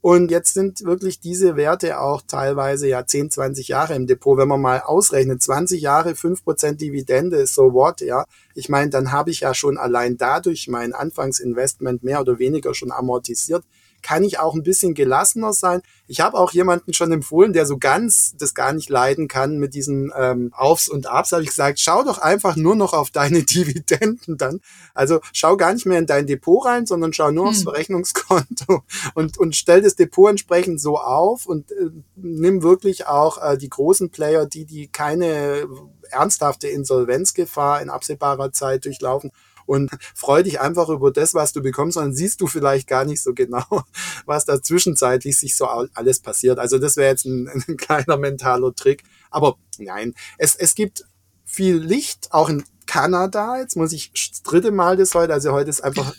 [0.00, 4.38] Und jetzt sind wirklich diese Werte auch teilweise ja 10, 20 Jahre im Depot.
[4.38, 8.24] Wenn man mal ausrechnet, 20 Jahre, 5% Dividende, so what, ja.
[8.54, 12.92] Ich meine, dann habe ich ja schon allein dadurch mein Anfangsinvestment mehr oder weniger schon
[12.92, 13.64] amortisiert
[14.04, 15.80] kann ich auch ein bisschen gelassener sein.
[16.06, 19.72] Ich habe auch jemanden schon empfohlen, der so ganz das gar nicht leiden kann mit
[19.72, 21.32] diesen ähm, Aufs und Abs.
[21.32, 24.60] Habe ich gesagt, schau doch einfach nur noch auf deine Dividenden dann.
[24.92, 27.50] Also schau gar nicht mehr in dein Depot rein, sondern schau nur hm.
[27.50, 28.82] aufs Verrechnungskonto
[29.14, 33.70] und, und stell das Depot entsprechend so auf und äh, nimm wirklich auch äh, die
[33.70, 35.66] großen Player, die, die keine
[36.10, 39.32] ernsthafte Insolvenzgefahr in absehbarer Zeit durchlaufen
[39.66, 43.22] und freu dich einfach über das, was du bekommst, dann siehst du vielleicht gar nicht
[43.22, 43.64] so genau,
[44.26, 46.58] was da zwischenzeitlich sich so alles passiert.
[46.58, 49.04] Also das wäre jetzt ein, ein kleiner mentaler Trick.
[49.30, 51.04] Aber nein, es, es gibt
[51.44, 53.58] viel Licht, auch in Kanada.
[53.58, 56.14] Jetzt muss ich das dritte Mal das heute, also heute ist einfach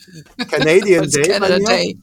[0.49, 1.23] Canadian Day.
[1.23, 1.99] Canada Day.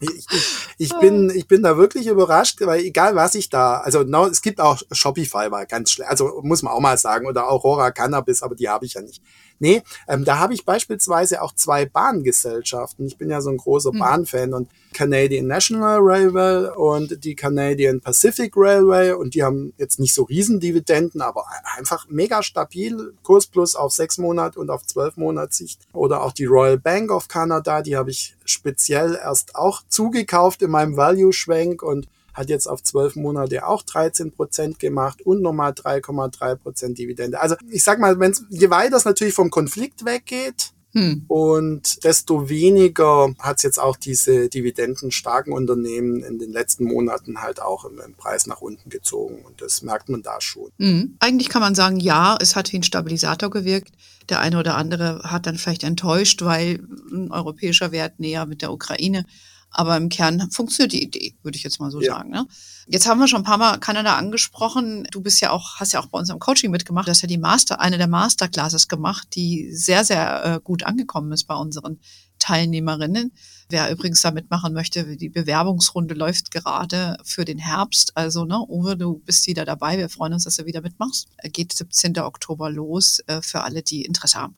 [0.00, 4.02] Ich, ich, ich, bin, ich bin da wirklich überrascht, weil egal was ich da, also
[4.02, 7.50] no, es gibt auch Shopify war ganz schlecht, also muss man auch mal sagen, oder
[7.50, 9.22] Aurora Cannabis, aber die habe ich ja nicht.
[9.60, 13.06] Nee, ähm, da habe ich beispielsweise auch zwei Bahngesellschaften.
[13.06, 13.98] Ich bin ja so ein großer mhm.
[13.98, 20.14] Bahnfan und Canadian National Railway und die Canadian Pacific Railway und die haben jetzt nicht
[20.14, 21.44] so Riesendividenden, aber
[21.76, 25.80] einfach mega stabil, Kurs plus auf sechs Monate und auf zwölf Monate Sicht.
[25.92, 30.70] Oder auch die Royal Bank of Canada, die habe ich speziell erst auch zugekauft in
[30.70, 36.56] meinem Value-Schwenk und hat jetzt auf zwölf Monate auch 13 Prozent gemacht und nochmal 3,3
[36.56, 37.40] Prozent Dividende.
[37.40, 41.24] Also ich sag mal, wenn's, je weiter es natürlich vom Konflikt weggeht, hm.
[41.28, 47.62] Und desto weniger hat es jetzt auch diese dividendenstarken Unternehmen in den letzten Monaten halt
[47.62, 49.42] auch im, im Preis nach unten gezogen.
[49.44, 50.70] Und das merkt man da schon.
[50.78, 51.16] Hm.
[51.20, 53.92] Eigentlich kann man sagen, ja, es hat wie ein Stabilisator gewirkt.
[54.28, 56.80] Der eine oder andere hat dann vielleicht enttäuscht, weil
[57.12, 59.24] ein europäischer Wert näher mit der Ukraine
[59.70, 62.14] aber im Kern funktioniert die Idee, würde ich jetzt mal so ja.
[62.14, 62.30] sagen.
[62.30, 62.46] Ne?
[62.86, 65.06] Jetzt haben wir schon ein paar Mal Kanada angesprochen.
[65.12, 67.06] Du bist ja auch, hast ja auch bei unserem Coaching mitgemacht.
[67.06, 71.30] Du hast ja die Master, eine der Masterclasses gemacht, die sehr, sehr äh, gut angekommen
[71.32, 72.00] ist bei unseren
[72.38, 73.32] Teilnehmerinnen.
[73.70, 78.10] Wer übrigens da mitmachen möchte, die Bewerbungsrunde läuft gerade für den Herbst.
[78.16, 79.96] Also, ne, Uwe, du bist wieder dabei.
[79.96, 81.28] Wir freuen uns, dass du wieder mitmachst.
[81.52, 82.18] Geht 17.
[82.18, 84.56] Oktober los äh, für alle, die Interesse haben.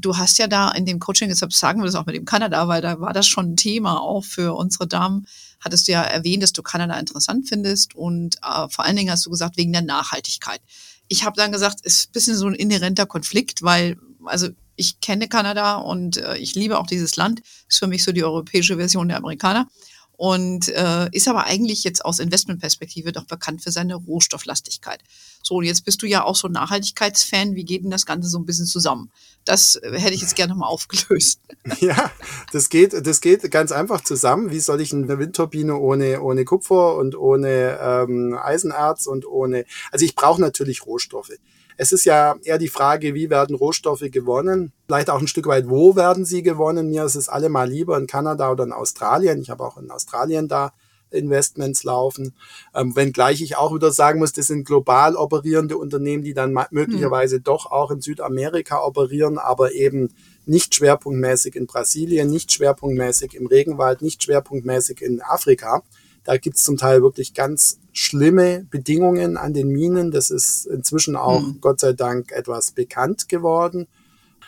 [0.00, 2.66] Du hast ja da in dem Coaching, deshalb sagen wir das auch mit dem Kanada,
[2.66, 5.26] weil da war das schon ein Thema auch für unsere Damen,
[5.60, 9.26] hattest du ja erwähnt, dass du Kanada interessant findest und äh, vor allen Dingen hast
[9.26, 10.60] du gesagt, wegen der Nachhaltigkeit.
[11.08, 15.00] Ich habe dann gesagt, es ist ein bisschen so ein inhärenter Konflikt, weil, also ich
[15.00, 17.42] kenne Kanada und äh, ich liebe auch dieses Land.
[17.68, 19.68] Ist für mich so die europäische Version der Amerikaner
[20.16, 25.02] und äh, ist aber eigentlich jetzt aus Investmentperspektive doch bekannt für seine Rohstofflastigkeit.
[25.42, 27.54] So, und jetzt bist du ja auch so ein Nachhaltigkeitsfan.
[27.54, 29.10] Wie geht denn das Ganze so ein bisschen zusammen?
[29.44, 31.40] Das äh, hätte ich jetzt gerne nochmal aufgelöst.
[31.80, 32.10] Ja,
[32.52, 34.50] das geht, das geht ganz einfach zusammen.
[34.50, 40.04] Wie soll ich eine Windturbine ohne, ohne Kupfer und ohne ähm, Eisenerz und ohne, also
[40.04, 41.32] ich brauche natürlich Rohstoffe.
[41.76, 44.72] Es ist ja eher die Frage, wie werden Rohstoffe gewonnen?
[44.86, 46.88] Vielleicht auch ein Stück weit, wo werden sie gewonnen?
[46.88, 49.40] Mir ist es allemal lieber in Kanada oder in Australien.
[49.40, 50.72] Ich habe auch in Australien da
[51.14, 52.34] Investments laufen.
[52.74, 57.38] Ähm, wenngleich ich auch wieder sagen muss, das sind global operierende Unternehmen, die dann möglicherweise
[57.38, 57.44] mhm.
[57.44, 60.10] doch auch in Südamerika operieren, aber eben
[60.46, 65.82] nicht schwerpunktmäßig in Brasilien, nicht schwerpunktmäßig im Regenwald, nicht schwerpunktmäßig in Afrika.
[66.24, 70.10] Da gibt's zum Teil wirklich ganz schlimme Bedingungen an den Minen.
[70.10, 71.58] Das ist inzwischen auch, mhm.
[71.60, 73.86] Gott sei Dank, etwas bekannt geworden.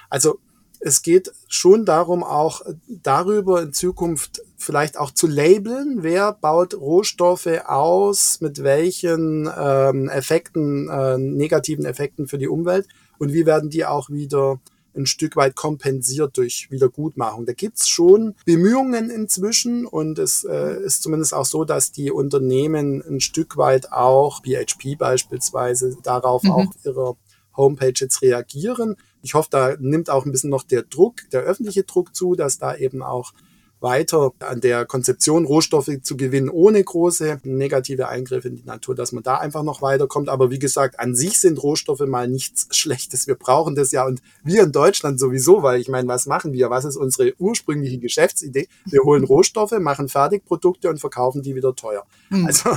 [0.09, 0.39] Also
[0.81, 7.49] es geht schon darum, auch darüber in Zukunft vielleicht auch zu labeln, wer baut Rohstoffe
[7.67, 13.85] aus, mit welchen ähm, Effekten, äh, negativen Effekten für die Umwelt und wie werden die
[13.85, 14.61] auch wieder
[14.97, 17.47] ein Stück weit kompensiert durch Wiedergutmachung.
[17.47, 23.03] Da gibt's schon Bemühungen inzwischen und es äh, ist zumindest auch so, dass die Unternehmen
[23.07, 26.51] ein Stück weit auch, BHP beispielsweise, darauf mhm.
[26.53, 27.17] auch ihre
[27.57, 28.97] Homepage jetzt reagieren.
[29.23, 32.59] Ich hoffe, da nimmt auch ein bisschen noch der Druck, der öffentliche Druck zu, dass
[32.59, 33.33] da eben auch
[33.81, 39.13] weiter an der Konzeption, Rohstoffe zu gewinnen, ohne große negative Eingriffe in die Natur, dass
[39.13, 40.29] man da einfach noch weiterkommt.
[40.29, 43.27] Aber wie gesagt, an sich sind Rohstoffe mal nichts Schlechtes.
[43.27, 46.71] Wir brauchen das ja und wir in Deutschland sowieso, weil ich meine, was machen wir?
[46.71, 48.69] Was ist unsere ursprüngliche Geschäftsidee?
[48.87, 52.07] Wir holen Rohstoffe, machen Fertigprodukte und verkaufen die wieder teuer.
[52.31, 52.47] Mhm.
[52.47, 52.71] Also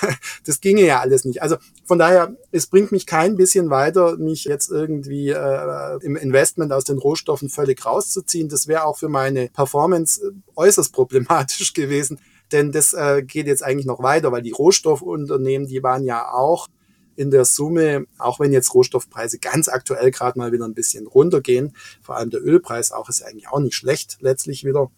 [0.46, 1.42] das ginge ja alles nicht.
[1.42, 6.72] Also von daher, es bringt mich kein bisschen weiter, mich jetzt irgendwie äh, im Investment
[6.72, 8.48] aus den Rohstoffen völlig rauszuziehen.
[8.48, 12.18] Das wäre auch für meine Performance äh, äußerst problematisch gewesen,
[12.52, 16.68] denn das äh, geht jetzt eigentlich noch weiter, weil die Rohstoffunternehmen, die waren ja auch
[17.14, 21.74] in der Summe, auch wenn jetzt Rohstoffpreise ganz aktuell gerade mal wieder ein bisschen runtergehen,
[22.02, 24.90] vor allem der Ölpreis auch ist eigentlich auch nicht schlecht letztlich wieder.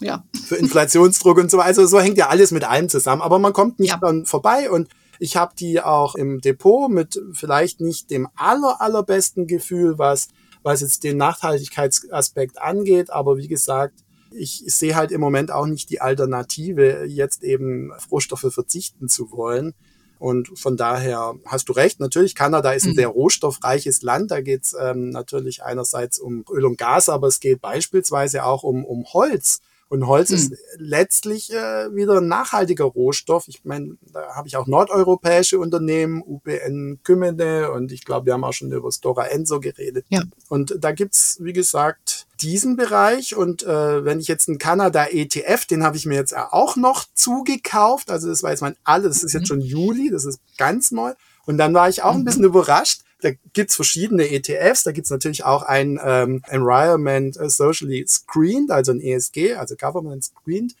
[0.00, 0.24] Ja.
[0.46, 1.60] Für Inflationsdruck und so.
[1.60, 3.98] Also so hängt ja alles mit allem zusammen, aber man kommt nicht ja.
[4.00, 9.46] dann vorbei und ich habe die auch im Depot mit vielleicht nicht dem aller allerbesten
[9.46, 10.28] Gefühl, was
[10.64, 14.02] was jetzt den Nachhaltigkeitsaspekt angeht, aber wie gesagt,
[14.34, 19.30] ich sehe halt im Moment auch nicht die Alternative, jetzt eben auf Rohstoffe verzichten zu
[19.30, 19.74] wollen.
[20.18, 22.96] Und von daher hast du recht, natürlich, Kanada ist ein mhm.
[22.96, 24.30] sehr rohstoffreiches Land.
[24.30, 28.62] Da geht es ähm, natürlich einerseits um Öl und Gas, aber es geht beispielsweise auch
[28.62, 29.60] um, um Holz.
[29.94, 30.36] Und Holz hm.
[30.36, 33.44] ist letztlich äh, wieder ein nachhaltiger Rohstoff.
[33.46, 38.42] Ich meine, da habe ich auch nordeuropäische Unternehmen, UPN Kümmene und ich glaube, wir haben
[38.42, 40.04] auch schon über Stora Enso geredet.
[40.08, 40.22] Ja.
[40.48, 43.36] Und da gibt's wie gesagt, diesen Bereich.
[43.36, 47.04] Und äh, wenn ich jetzt einen Kanada ETF, den habe ich mir jetzt auch noch
[47.14, 48.10] zugekauft.
[48.10, 49.46] Also das war jetzt mein alles, das ist jetzt mhm.
[49.46, 51.12] schon Juli, das ist ganz neu.
[51.46, 52.24] Und dann war ich auch ein mhm.
[52.24, 58.04] bisschen überrascht, da gibt's verschiedene ETFs, da gibt's natürlich auch ein ähm, Environment äh, Socially
[58.06, 60.74] Screened, also ein ESG, also Government Screened.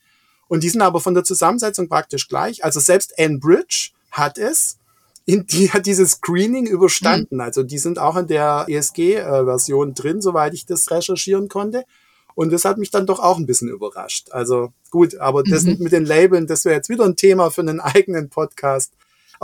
[0.46, 2.62] Und die sind aber von der Zusammensetzung praktisch gleich.
[2.62, 4.76] Also selbst Enbridge hat es,
[5.24, 7.36] in, die hat dieses Screening überstanden.
[7.36, 7.40] Mhm.
[7.40, 11.84] Also die sind auch in der ESG-Version äh, drin, soweit ich das recherchieren konnte.
[12.34, 14.32] Und das hat mich dann doch auch ein bisschen überrascht.
[14.32, 15.76] Also gut, aber das mhm.
[15.78, 18.92] mit den Labeln, das wäre jetzt wieder ein Thema für einen eigenen Podcast.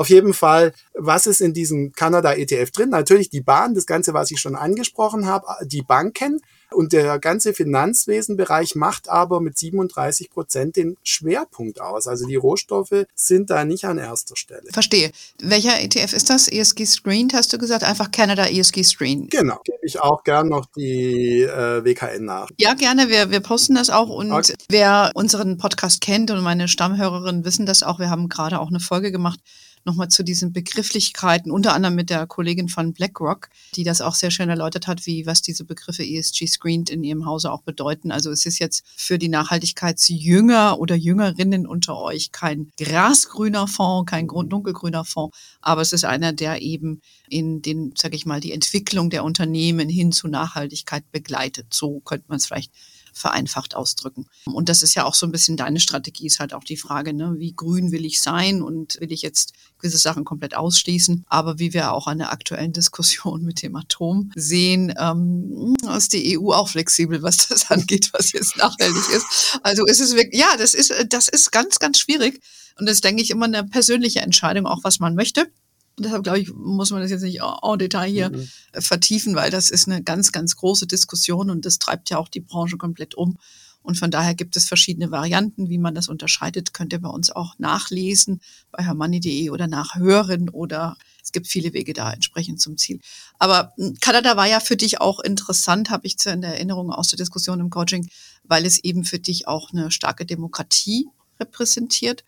[0.01, 2.89] Auf jeden Fall, was ist in diesem Kanada ETF drin?
[2.89, 6.41] Natürlich die Bahn, das Ganze, was ich schon angesprochen habe, die Banken
[6.73, 12.07] und der ganze Finanzwesenbereich macht aber mit 37 Prozent den Schwerpunkt aus.
[12.07, 14.71] Also die Rohstoffe sind da nicht an erster Stelle.
[14.73, 15.11] Verstehe.
[15.43, 16.49] Welcher ETF ist das?
[16.49, 17.85] ESG Screened, hast du gesagt?
[17.85, 19.31] Einfach Canada ESG Screened.
[19.31, 19.61] Genau.
[19.65, 22.49] Gebe ich auch gern noch die äh, WKN nach.
[22.59, 23.11] Ja, gerne.
[23.11, 24.09] Wir, wir posten das auch.
[24.09, 24.55] Und okay.
[24.71, 28.81] wer unseren Podcast kennt und meine Stammhörerinnen wissen das auch, wir haben gerade auch eine
[28.81, 29.41] Folge gemacht
[29.85, 34.31] nochmal zu diesen Begrifflichkeiten, unter anderem mit der Kollegin von BlackRock, die das auch sehr
[34.31, 38.11] schön erläutert hat, wie was diese Begriffe ESG Screened in ihrem Hause auch bedeuten.
[38.11, 44.29] Also es ist jetzt für die Nachhaltigkeitsjünger oder Jüngerinnen unter euch kein grasgrüner Fonds, kein
[44.29, 49.11] dunkelgrüner Fonds, aber es ist einer, der eben in den, sage ich mal, die Entwicklung
[49.11, 51.73] der Unternehmen hin zu Nachhaltigkeit begleitet.
[51.73, 52.73] So könnte man es vielleicht
[53.13, 54.27] vereinfacht ausdrücken.
[54.47, 57.13] Und das ist ja auch so ein bisschen deine Strategie, ist halt auch die Frage,
[57.13, 61.25] ne, wie grün will ich sein und will ich jetzt gewisse Sachen komplett ausschließen.
[61.27, 66.39] Aber wie wir auch an der aktuellen Diskussion mit dem Atom sehen, ähm, ist die
[66.39, 69.59] EU auch flexibel, was das angeht, was jetzt nachhaltig ist.
[69.63, 72.41] Also ist es wirklich, ja, das ist, das ist ganz, ganz schwierig.
[72.79, 75.51] Und das denke ich immer eine persönliche Entscheidung, auch was man möchte.
[75.97, 78.49] Und deshalb glaube ich, muss man das jetzt nicht en Detail hier mhm.
[78.73, 82.41] vertiefen, weil das ist eine ganz, ganz große Diskussion und das treibt ja auch die
[82.41, 83.37] Branche komplett um.
[83.83, 86.75] Und von daher gibt es verschiedene Varianten, wie man das unterscheidet.
[86.75, 88.41] Könnt ihr bei uns auch nachlesen
[88.71, 93.01] bei hermanni.de oder nachhören oder es gibt viele Wege da entsprechend zum Ziel.
[93.39, 97.09] Aber hm, Kanada war ja für dich auch interessant, habe ich in der Erinnerung aus
[97.09, 98.09] der Diskussion im Coaching,
[98.45, 102.25] weil es eben für dich auch eine starke Demokratie repräsentiert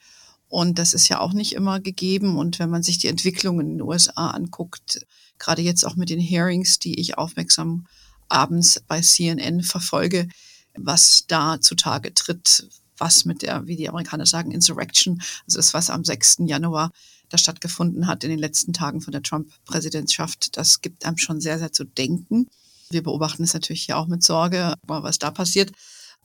[0.52, 2.36] und das ist ja auch nicht immer gegeben.
[2.36, 5.06] Und wenn man sich die Entwicklung in den USA anguckt,
[5.38, 7.86] gerade jetzt auch mit den Hearings, die ich aufmerksam
[8.28, 10.28] abends bei CNN verfolge,
[10.76, 15.90] was da zutage tritt, was mit der, wie die Amerikaner sagen, Insurrection, also das, was
[15.90, 16.38] am 6.
[16.46, 16.92] Januar
[17.28, 21.58] da stattgefunden hat in den letzten Tagen von der Trump-Präsidentschaft, das gibt einem schon sehr,
[21.58, 22.48] sehr zu denken.
[22.90, 25.72] Wir beobachten es natürlich hier auch mit Sorge, was da passiert.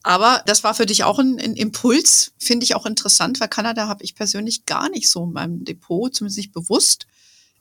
[0.03, 3.87] Aber das war für dich auch ein, ein Impuls, finde ich auch interessant, weil Kanada
[3.87, 7.07] habe ich persönlich gar nicht so in meinem Depot, zumindest nicht bewusst.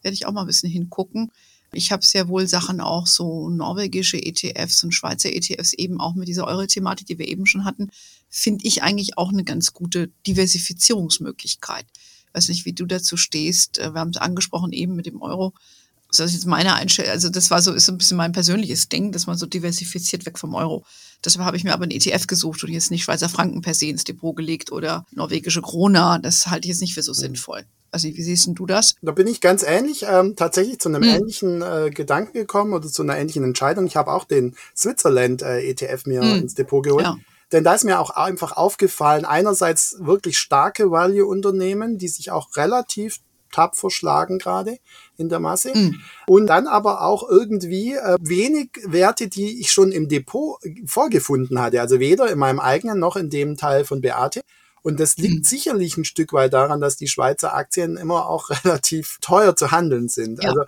[0.03, 1.33] Werde ich auch mal ein bisschen hingucken.
[1.73, 6.29] Ich habe sehr wohl Sachen auch so norwegische ETFs und Schweizer ETFs eben auch mit
[6.29, 7.91] dieser Euro-Thematik, die wir eben schon hatten,
[8.29, 11.87] finde ich eigentlich auch eine ganz gute Diversifizierungsmöglichkeit.
[12.29, 13.79] Ich weiß nicht, wie du dazu stehst.
[13.79, 15.55] Wir haben es angesprochen eben mit dem Euro.
[16.11, 17.11] Das ist jetzt meine Einstellung.
[17.11, 20.25] Also das war so, ist so ein bisschen mein persönliches Ding, dass man so diversifiziert
[20.25, 20.85] weg vom Euro.
[21.25, 23.87] Deshalb habe ich mir aber einen ETF gesucht und jetzt nicht Schweizer Franken per se
[23.87, 26.19] ins Depot gelegt oder norwegische Krona.
[26.19, 27.17] Das halte ich jetzt nicht für so mhm.
[27.99, 28.17] Sinnvoll.
[28.17, 28.95] Also wie siehst du das?
[29.03, 31.09] Da bin ich ganz ähnlich, ähm, tatsächlich zu einem mhm.
[31.09, 33.87] ähnlichen äh, Gedanken gekommen oder zu einer ähnlichen Entscheidung.
[33.87, 36.41] Ich habe auch den Switzerland äh, ETF mir mhm.
[36.41, 37.05] ins Depot geholt.
[37.05, 37.17] Ja.
[37.53, 43.21] Denn da ist mir auch einfach aufgefallen, einerseits wirklich starke Value-Unternehmen, die sich auch relativ
[43.53, 44.79] tapfer schlagen gerade
[45.17, 45.73] in der Masse.
[45.75, 46.01] Mhm.
[46.27, 51.81] Und dann aber auch irgendwie äh, wenig Werte, die ich schon im Depot vorgefunden hatte.
[51.81, 54.43] Also weder in meinem eigenen noch in dem Teil von Beate.
[54.87, 55.43] Und das liegt mhm.
[55.43, 60.09] sicherlich ein Stück weit daran, dass die Schweizer Aktien immer auch relativ teuer zu handeln
[60.09, 60.41] sind.
[60.41, 60.51] Ja.
[60.51, 60.63] Also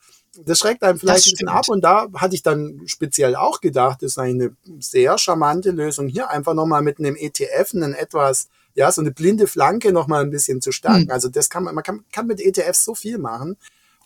[0.44, 1.68] das schreckt einem vielleicht ein bisschen ab.
[1.68, 6.08] Und da hatte ich dann speziell auch gedacht, das ist eigentlich eine sehr charmante Lösung,
[6.08, 10.24] hier einfach nochmal mit einem ETF einen etwas ja, so eine blinde Flanke noch mal
[10.24, 11.04] ein bisschen zu stärken.
[11.04, 11.10] Mhm.
[11.12, 13.56] Also das kann man, man kann, kann mit ETFs so viel machen.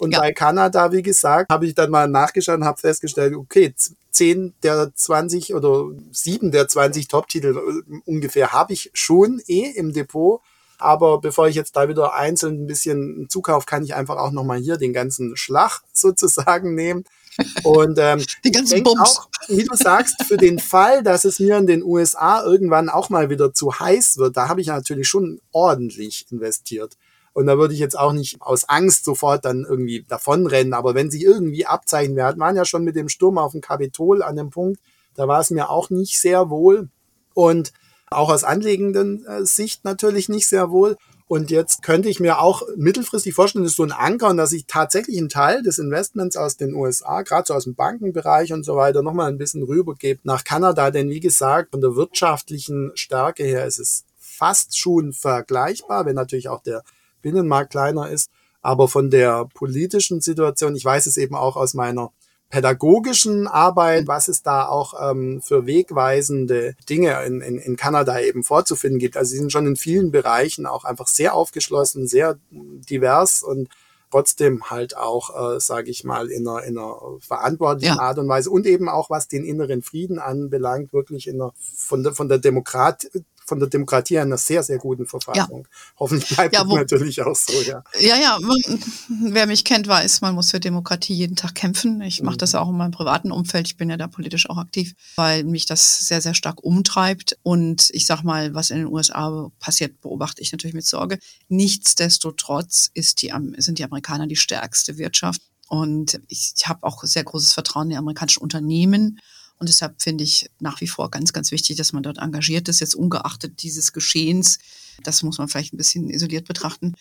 [0.03, 0.19] Und ja.
[0.19, 3.73] bei Kanada, wie gesagt, habe ich dann mal nachgeschaut und habe festgestellt, okay,
[4.11, 9.93] 10 der 20 oder 7 der 20 Top-Titel äh, ungefähr habe ich schon eh im
[9.93, 10.41] Depot.
[10.79, 14.59] Aber bevor ich jetzt da wieder einzeln ein bisschen zukaufe, kann ich einfach auch nochmal
[14.59, 17.05] hier den ganzen Schlag sozusagen nehmen.
[17.62, 19.01] Und ähm, die ganzen Bums.
[19.01, 23.09] auch, wie du sagst, für den Fall, dass es mir in den USA irgendwann auch
[23.09, 26.97] mal wieder zu heiß wird, da habe ich natürlich schon ordentlich investiert.
[27.33, 30.75] Und da würde ich jetzt auch nicht aus Angst sofort dann irgendwie davonrennen.
[30.75, 34.23] Aber wenn sich irgendwie abzeichnen, wir waren ja schon mit dem Sturm auf dem Kapitol
[34.23, 34.81] an dem Punkt,
[35.14, 36.88] da war es mir auch nicht sehr wohl.
[37.35, 37.73] Und
[38.11, 40.97] auch aus anlegenden äh, Sicht natürlich nicht sehr wohl.
[41.27, 44.53] Und jetzt könnte ich mir auch mittelfristig vorstellen, das ist so ein Anker, und dass
[44.53, 48.64] ich tatsächlich einen Teil des Investments aus den USA, gerade so aus dem Bankenbereich und
[48.64, 50.90] so weiter, nochmal ein bisschen rübergebe nach Kanada.
[50.90, 56.51] Denn wie gesagt, von der wirtschaftlichen Stärke her ist es fast schon vergleichbar, wenn natürlich
[56.51, 56.83] auch der
[57.23, 58.31] Binnenmarkt kleiner ist.
[58.61, 62.13] Aber von der politischen Situation, ich weiß es eben auch aus meiner
[62.53, 68.45] pädagogischen Arbeit, was es da auch ähm, für wegweisende Dinge in, in, in Kanada eben
[68.45, 69.17] vorzufinden gibt.
[69.17, 73.71] Also sie sind schon in vielen Bereichen auch einfach sehr aufgeschlossen, sehr divers und
[74.11, 78.03] trotzdem halt auch, äh, sage ich mal, in einer, in einer verantwortlichen ja.
[78.03, 82.03] Art und Weise und eben auch was den inneren Frieden anbelangt, wirklich in einer, von
[82.03, 83.09] der, von der Demokrat,
[83.53, 85.67] von der Demokratie einer sehr, sehr guten Verfassung.
[85.71, 85.79] Ja.
[85.99, 87.85] Hoffentlich bleibt ja, wo, natürlich auch so, ja.
[88.01, 88.38] Ja, ja,
[89.21, 92.01] wer mich kennt, weiß, man muss für Demokratie jeden Tag kämpfen.
[92.01, 92.59] Ich mache das mhm.
[92.61, 93.67] auch in meinem privaten Umfeld.
[93.67, 97.37] Ich bin ja da politisch auch aktiv, weil mich das sehr, sehr stark umtreibt.
[97.43, 101.19] Und ich sag mal, was in den USA passiert, beobachte ich natürlich mit Sorge.
[101.49, 105.43] Nichtsdestotrotz ist die, sind die Amerikaner die stärkste Wirtschaft.
[105.69, 109.21] Und ich habe auch sehr großes Vertrauen in die amerikanischen Unternehmen.
[109.62, 112.81] Und deshalb finde ich nach wie vor ganz, ganz wichtig, dass man dort engagiert ist,
[112.81, 114.59] jetzt ungeachtet dieses Geschehens.
[115.05, 116.94] Das muss man vielleicht ein bisschen isoliert betrachten.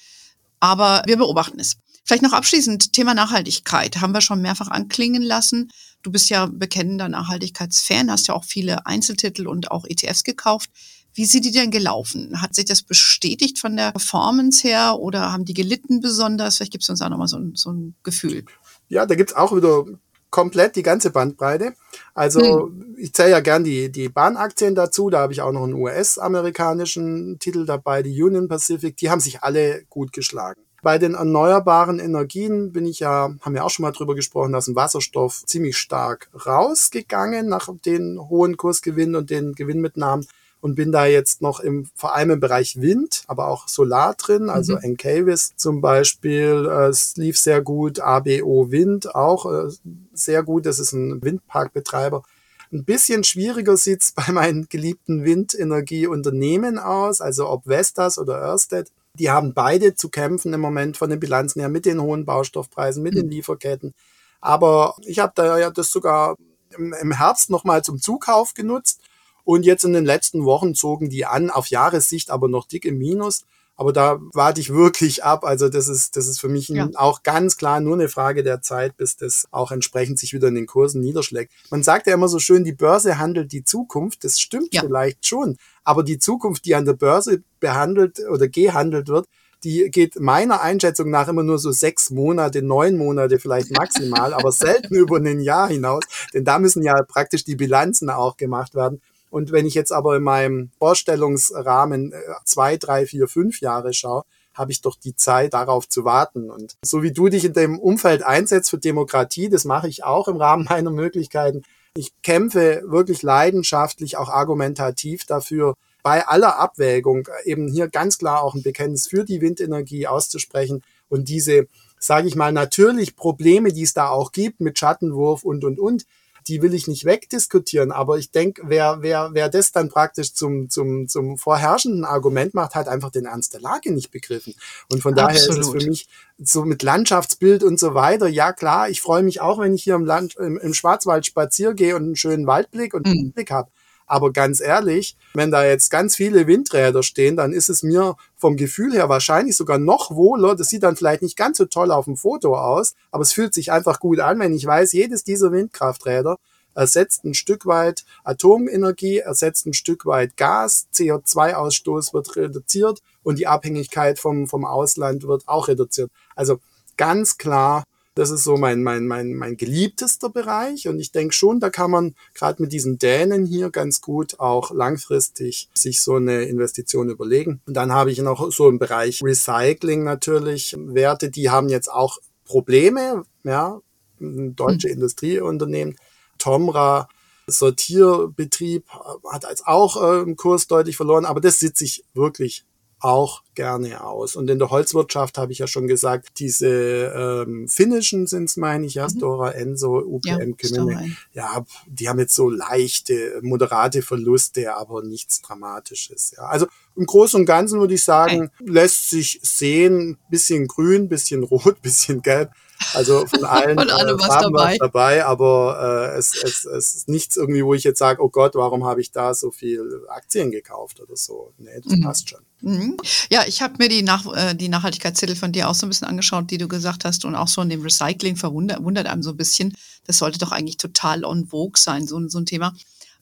[0.60, 1.78] Aber wir beobachten es.
[2.06, 5.72] Vielleicht noch abschließend, Thema Nachhaltigkeit haben wir schon mehrfach anklingen lassen.
[6.04, 10.70] Du bist ja bekennender Nachhaltigkeitsfan, hast ja auch viele Einzeltitel und auch ETFs gekauft.
[11.16, 12.44] Wie sind die denn gelaufen?
[12.44, 16.58] Hat sich das bestätigt von der Performance her oder haben die gelitten besonders?
[16.58, 18.46] Vielleicht gibt es uns auch nochmal so so ein Gefühl.
[18.88, 19.84] Ja, da gibt es auch wieder
[20.32, 21.74] komplett die ganze Bandbreite.
[22.16, 22.96] Also hm.
[22.98, 25.10] ich zähle ja gern die, die Bahnaktien dazu.
[25.10, 28.98] Da habe ich auch noch einen US-amerikanischen Titel dabei, die Union Pacific.
[28.98, 30.62] Die haben sich alle gut geschlagen.
[30.82, 34.68] Bei den erneuerbaren Energien bin ich ja, haben wir auch schon mal drüber gesprochen, dass
[34.68, 40.26] ein Wasserstoff ziemlich stark rausgegangen nach den hohen Kursgewinnen und den Gewinnmitnahmen
[40.62, 44.50] und bin da jetzt noch im, vor allem im Bereich Wind, aber auch Solar drin,
[44.50, 44.84] also mhm.
[44.84, 49.72] Encavis zum Beispiel, äh, es lief sehr gut, ABO Wind auch äh,
[50.14, 52.24] sehr gut, das ist ein Windparkbetreiber.
[52.72, 58.90] Ein bisschen schwieriger sieht's bei meinen geliebten Windenergieunternehmen aus, also ob Vestas oder Ørsted.
[59.16, 63.04] Die haben beide zu kämpfen im Moment von den Bilanzen her mit den hohen Baustoffpreisen,
[63.04, 63.18] mit mhm.
[63.18, 63.94] den Lieferketten.
[64.40, 66.36] Aber ich habe da ja das sogar
[66.78, 69.01] im, im Herbst nochmal zum Zukauf genutzt
[69.44, 72.98] und jetzt in den letzten Wochen zogen die an, auf Jahressicht aber noch dick im
[72.98, 73.44] Minus.
[73.76, 75.44] Aber da warte ich wirklich ab.
[75.44, 76.88] Also das ist, das ist für mich ja.
[76.94, 80.56] auch ganz klar nur eine Frage der Zeit, bis das auch entsprechend sich wieder in
[80.56, 81.52] den Kursen niederschlägt.
[81.72, 84.24] Man sagt ja immer so schön, die Börse handelt die Zukunft.
[84.24, 84.82] Das stimmt ja.
[84.82, 85.58] vielleicht schon.
[85.84, 89.28] Aber die Zukunft, die an der Börse behandelt oder gehandelt wird,
[89.64, 94.52] die geht meiner Einschätzung nach immer nur so sechs Monate, neun Monate vielleicht maximal, aber
[94.52, 96.04] selten über ein Jahr hinaus.
[96.34, 99.02] Denn da müssen ja praktisch die Bilanzen auch gemacht werden.
[99.32, 104.24] Und wenn ich jetzt aber in meinem Vorstellungsrahmen äh, zwei, drei, vier, fünf Jahre schaue,
[104.54, 106.52] habe ich doch die Zeit, darauf zu warten.
[106.52, 110.28] Und so wie du dich in dem Umfeld einsetzt für Demokratie, das mache ich auch
[110.28, 111.64] im Rahmen meiner Möglichkeiten.
[111.96, 118.56] Ich kämpfe wirklich leidenschaftlich, auch argumentativ dafür, bei aller Abwägung eben hier ganz klar auch
[118.56, 121.68] ein Bekenntnis für die Windenergie auszusprechen und diese,
[122.00, 126.06] sage ich mal, natürlich Probleme, die es da auch gibt mit Schattenwurf und, und, und,
[126.48, 130.70] die will ich nicht wegdiskutieren, aber ich denke, wer, wer, wer das dann praktisch zum,
[130.70, 134.56] zum, zum vorherrschenden Argument macht, hat einfach den Ernst der Lage nicht begriffen.
[134.92, 135.60] Und von daher Absolut.
[135.60, 139.42] ist es für mich so mit Landschaftsbild und so weiter, ja klar, ich freue mich
[139.42, 142.94] auch, wenn ich hier im Land, im, im Schwarzwald spazier gehe und einen schönen Waldblick
[142.94, 143.32] und einen mhm.
[143.32, 143.70] Blick habe.
[144.12, 148.58] Aber ganz ehrlich, wenn da jetzt ganz viele Windräder stehen, dann ist es mir vom
[148.58, 150.54] Gefühl her wahrscheinlich sogar noch wohler.
[150.54, 153.54] Das sieht dann vielleicht nicht ganz so toll auf dem Foto aus, aber es fühlt
[153.54, 156.36] sich einfach gut an, wenn ich weiß, jedes dieser Windkrafträder
[156.76, 163.48] ersetzt ein Stück weit Atomenergie, ersetzt ein Stück weit Gas, CO2-Ausstoß wird reduziert und die
[163.48, 166.12] Abhängigkeit vom, vom Ausland wird auch reduziert.
[166.36, 166.60] Also
[166.98, 167.86] ganz klar
[168.16, 170.88] das ist so mein, mein, mein, mein geliebtester Bereich.
[170.88, 174.72] Und ich denke schon, da kann man gerade mit diesen Dänen hier ganz gut auch
[174.72, 177.62] langfristig sich so eine Investition überlegen.
[177.66, 182.18] Und dann habe ich noch so im Bereich Recycling natürlich Werte, die haben jetzt auch
[182.46, 183.80] Probleme, ja,
[184.20, 184.94] deutsche mhm.
[184.94, 185.96] Industrieunternehmen.
[186.38, 187.08] Tomra,
[187.48, 188.86] Sortierbetrieb
[189.30, 192.66] hat als auch äh, im Kurs deutlich verloren, aber das sitze ich wirklich
[193.02, 194.36] auch gerne aus.
[194.36, 198.86] Und in der Holzwirtschaft habe ich ja schon gesagt, diese ähm, finnischen sind es, meine
[198.86, 199.18] ich, ja, mhm.
[199.18, 201.02] Stora Enso, UPM ja,
[201.34, 206.34] ja, die haben jetzt so leichte, moderate Verluste, aber nichts Dramatisches.
[206.38, 206.44] Ja.
[206.44, 211.82] Also im Großen und Ganzen würde ich sagen, lässt sich sehen, bisschen grün, bisschen rot,
[211.82, 212.52] bisschen gelb.
[212.94, 214.78] Also von allen von allem äh, was dabei.
[214.78, 218.56] Dabei, aber äh, es, es, es ist nichts irgendwie, wo ich jetzt sage, oh Gott,
[218.56, 221.54] warum habe ich da so viel Aktien gekauft oder so.
[221.58, 222.02] Nee, das mhm.
[222.02, 222.42] passt schon.
[222.62, 222.98] Mhm.
[223.30, 226.08] Ja, ich habe mir die, Nach äh, die Nachhaltigkeitszettel von dir auch so ein bisschen
[226.08, 229.32] angeschaut, die du gesagt hast und auch so in dem Recycling verwundert wundert einem so
[229.32, 229.76] ein bisschen.
[230.06, 232.74] Das sollte doch eigentlich total on vogue sein, so, so ein Thema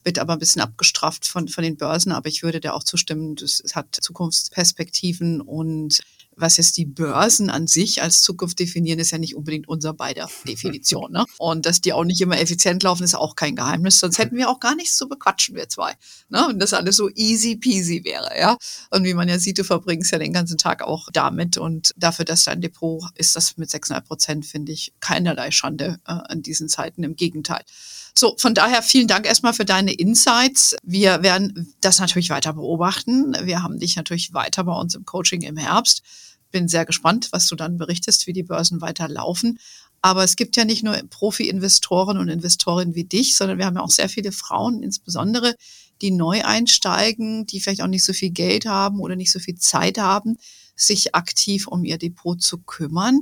[0.04, 2.12] wird aber ein bisschen abgestraft von, von den Börsen.
[2.12, 6.00] Aber ich würde da auch zustimmen, das hat Zukunftsperspektiven und
[6.36, 10.28] was jetzt die Börsen an sich als Zukunft definieren, ist ja nicht unbedingt unser beider
[10.46, 11.12] Definition.
[11.12, 11.24] Ne?
[11.38, 14.00] Und dass die auch nicht immer effizient laufen, ist auch kein Geheimnis.
[14.00, 15.94] Sonst hätten wir auch gar nichts zu bequatschen, wir zwei.
[16.28, 16.46] Ne?
[16.48, 18.56] Und das alles so easy peasy wäre, ja.
[18.90, 21.58] Und wie man ja sieht, du verbringst ja den ganzen Tag auch damit.
[21.58, 26.32] Und dafür, dass dein Depot ist, das mit 6,5 Prozent, finde ich, keinerlei Schande äh,
[26.32, 27.02] in diesen Zeiten.
[27.04, 27.64] Im Gegenteil.
[28.16, 30.76] So, von daher vielen Dank erstmal für deine Insights.
[30.82, 33.36] Wir werden das natürlich weiter beobachten.
[33.42, 36.02] Wir haben dich natürlich weiter bei uns im Coaching im Herbst
[36.50, 39.58] bin sehr gespannt, was du dann berichtest, wie die Börsen weiter laufen.
[40.02, 43.82] Aber es gibt ja nicht nur Profi-Investoren und Investorinnen wie dich, sondern wir haben ja
[43.82, 45.54] auch sehr viele Frauen, insbesondere,
[46.00, 49.56] die neu einsteigen, die vielleicht auch nicht so viel Geld haben oder nicht so viel
[49.56, 50.38] Zeit haben,
[50.74, 53.20] sich aktiv um ihr Depot zu kümmern.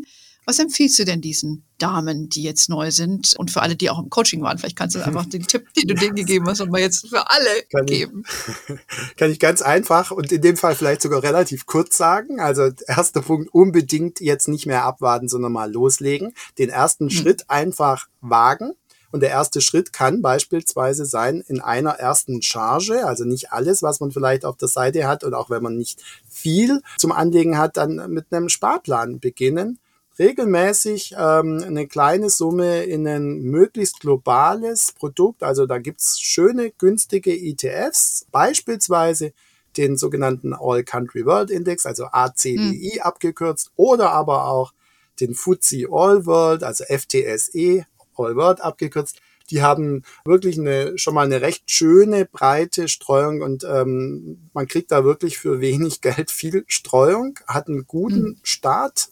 [0.48, 3.98] Was empfiehlst du denn diesen Damen, die jetzt neu sind und für alle, die auch
[3.98, 4.56] im Coaching waren?
[4.56, 7.50] Vielleicht kannst du einfach den Tipp, den du denen gegeben hast, nochmal jetzt für alle
[7.70, 8.24] kann geben.
[8.56, 12.40] Ich, kann ich ganz einfach und in dem Fall vielleicht sogar relativ kurz sagen.
[12.40, 16.32] Also erster Punkt, unbedingt jetzt nicht mehr abwarten, sondern mal loslegen.
[16.56, 17.14] Den ersten hm.
[17.14, 18.72] Schritt einfach wagen.
[19.10, 24.00] Und der erste Schritt kann beispielsweise sein, in einer ersten Charge, also nicht alles, was
[24.00, 27.76] man vielleicht auf der Seite hat und auch wenn man nicht viel zum Anlegen hat,
[27.76, 29.78] dann mit einem Sparplan beginnen
[30.18, 35.42] regelmäßig ähm, eine kleine Summe in ein möglichst globales Produkt.
[35.42, 39.32] Also da gibt's schöne, günstige ETFs, beispielsweise
[39.76, 43.00] den sogenannten All Country World Index, also ACWI mhm.
[43.02, 44.72] abgekürzt, oder aber auch
[45.20, 49.20] den FTSE All World, also FTSE All World abgekürzt.
[49.50, 54.90] Die haben wirklich eine, schon mal eine recht schöne breite Streuung und ähm, man kriegt
[54.90, 58.36] da wirklich für wenig Geld viel Streuung, hat einen guten mhm.
[58.42, 59.08] Start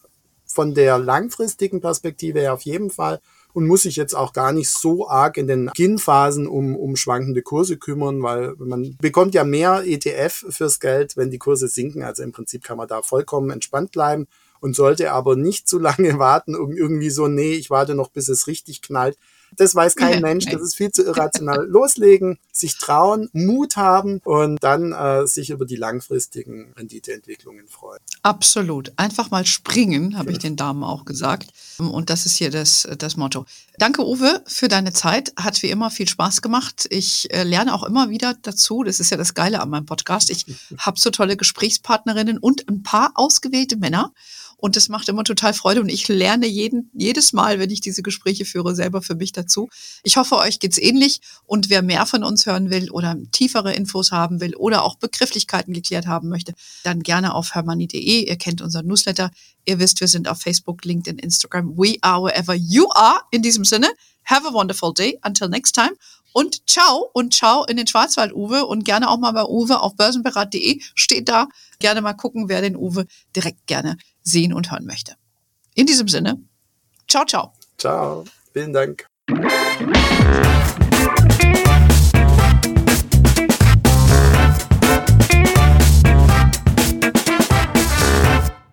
[0.57, 3.21] von der langfristigen Perspektive her auf jeden Fall
[3.53, 7.43] und muss sich jetzt auch gar nicht so arg in den Beginnphasen um, um schwankende
[7.43, 12.03] Kurse kümmern, weil man bekommt ja mehr ETF fürs Geld, wenn die Kurse sinken.
[12.03, 14.27] Also im Prinzip kann man da vollkommen entspannt bleiben
[14.61, 18.47] und sollte aber nicht zu lange warten, irgendwie so, nee, ich warte noch, bis es
[18.47, 19.19] richtig knallt.
[19.57, 21.65] Das weiß kein Mensch, das ist viel zu irrational.
[21.69, 28.01] Loslegen, sich trauen, Mut haben und dann äh, sich über die langfristigen Renditeentwicklungen freuen.
[28.23, 28.93] Absolut.
[28.97, 31.51] Einfach mal springen, habe ich den Damen auch gesagt.
[31.79, 33.47] Und das ist hier das, das Motto.
[33.79, 35.33] Danke, Uwe, für deine Zeit.
[35.37, 36.87] Hat wie immer viel Spaß gemacht.
[36.91, 38.83] Ich äh, lerne auch immer wieder dazu.
[38.83, 40.31] Das ist ja das Geile an meinem Podcast.
[40.31, 40.47] Ich
[40.79, 44.13] habe so tolle Gesprächspartnerinnen und ein paar ausgewählte Männer.
[44.59, 48.03] Und das macht immer total Freude und ich lerne jeden, jedes Mal, wenn ich diese
[48.03, 49.69] Gespräche führe, selber für mich dazu.
[50.03, 54.13] Ich hoffe, euch geht's ähnlich und wer mehr von uns hören will oder tiefere Infos
[54.13, 56.55] haben will oder auch Begrifflichkeiten geklärt haben möchte,
[56.85, 58.27] dann gerne auf hermanni.de.
[58.27, 59.31] Ihr kennt unseren Newsletter.
[59.67, 61.77] Ihr wisst, wir sind auf Facebook, LinkedIn, Instagram.
[61.77, 63.21] We are wherever you are.
[63.31, 63.89] In diesem Sinne,
[64.25, 65.19] have a wonderful day.
[65.23, 65.93] Until next time.
[66.33, 68.67] Und ciao und ciao in den Schwarzwald, Uwe.
[68.67, 71.49] Und gerne auch mal bei Uwe auf börsenberat.de steht da.
[71.79, 73.97] Gerne mal gucken, wer den Uwe direkt gerne
[74.27, 75.15] sehen und hören möchte.
[75.75, 76.39] In diesem Sinne,
[77.09, 77.53] ciao, ciao.
[77.79, 79.07] Ciao, vielen Dank.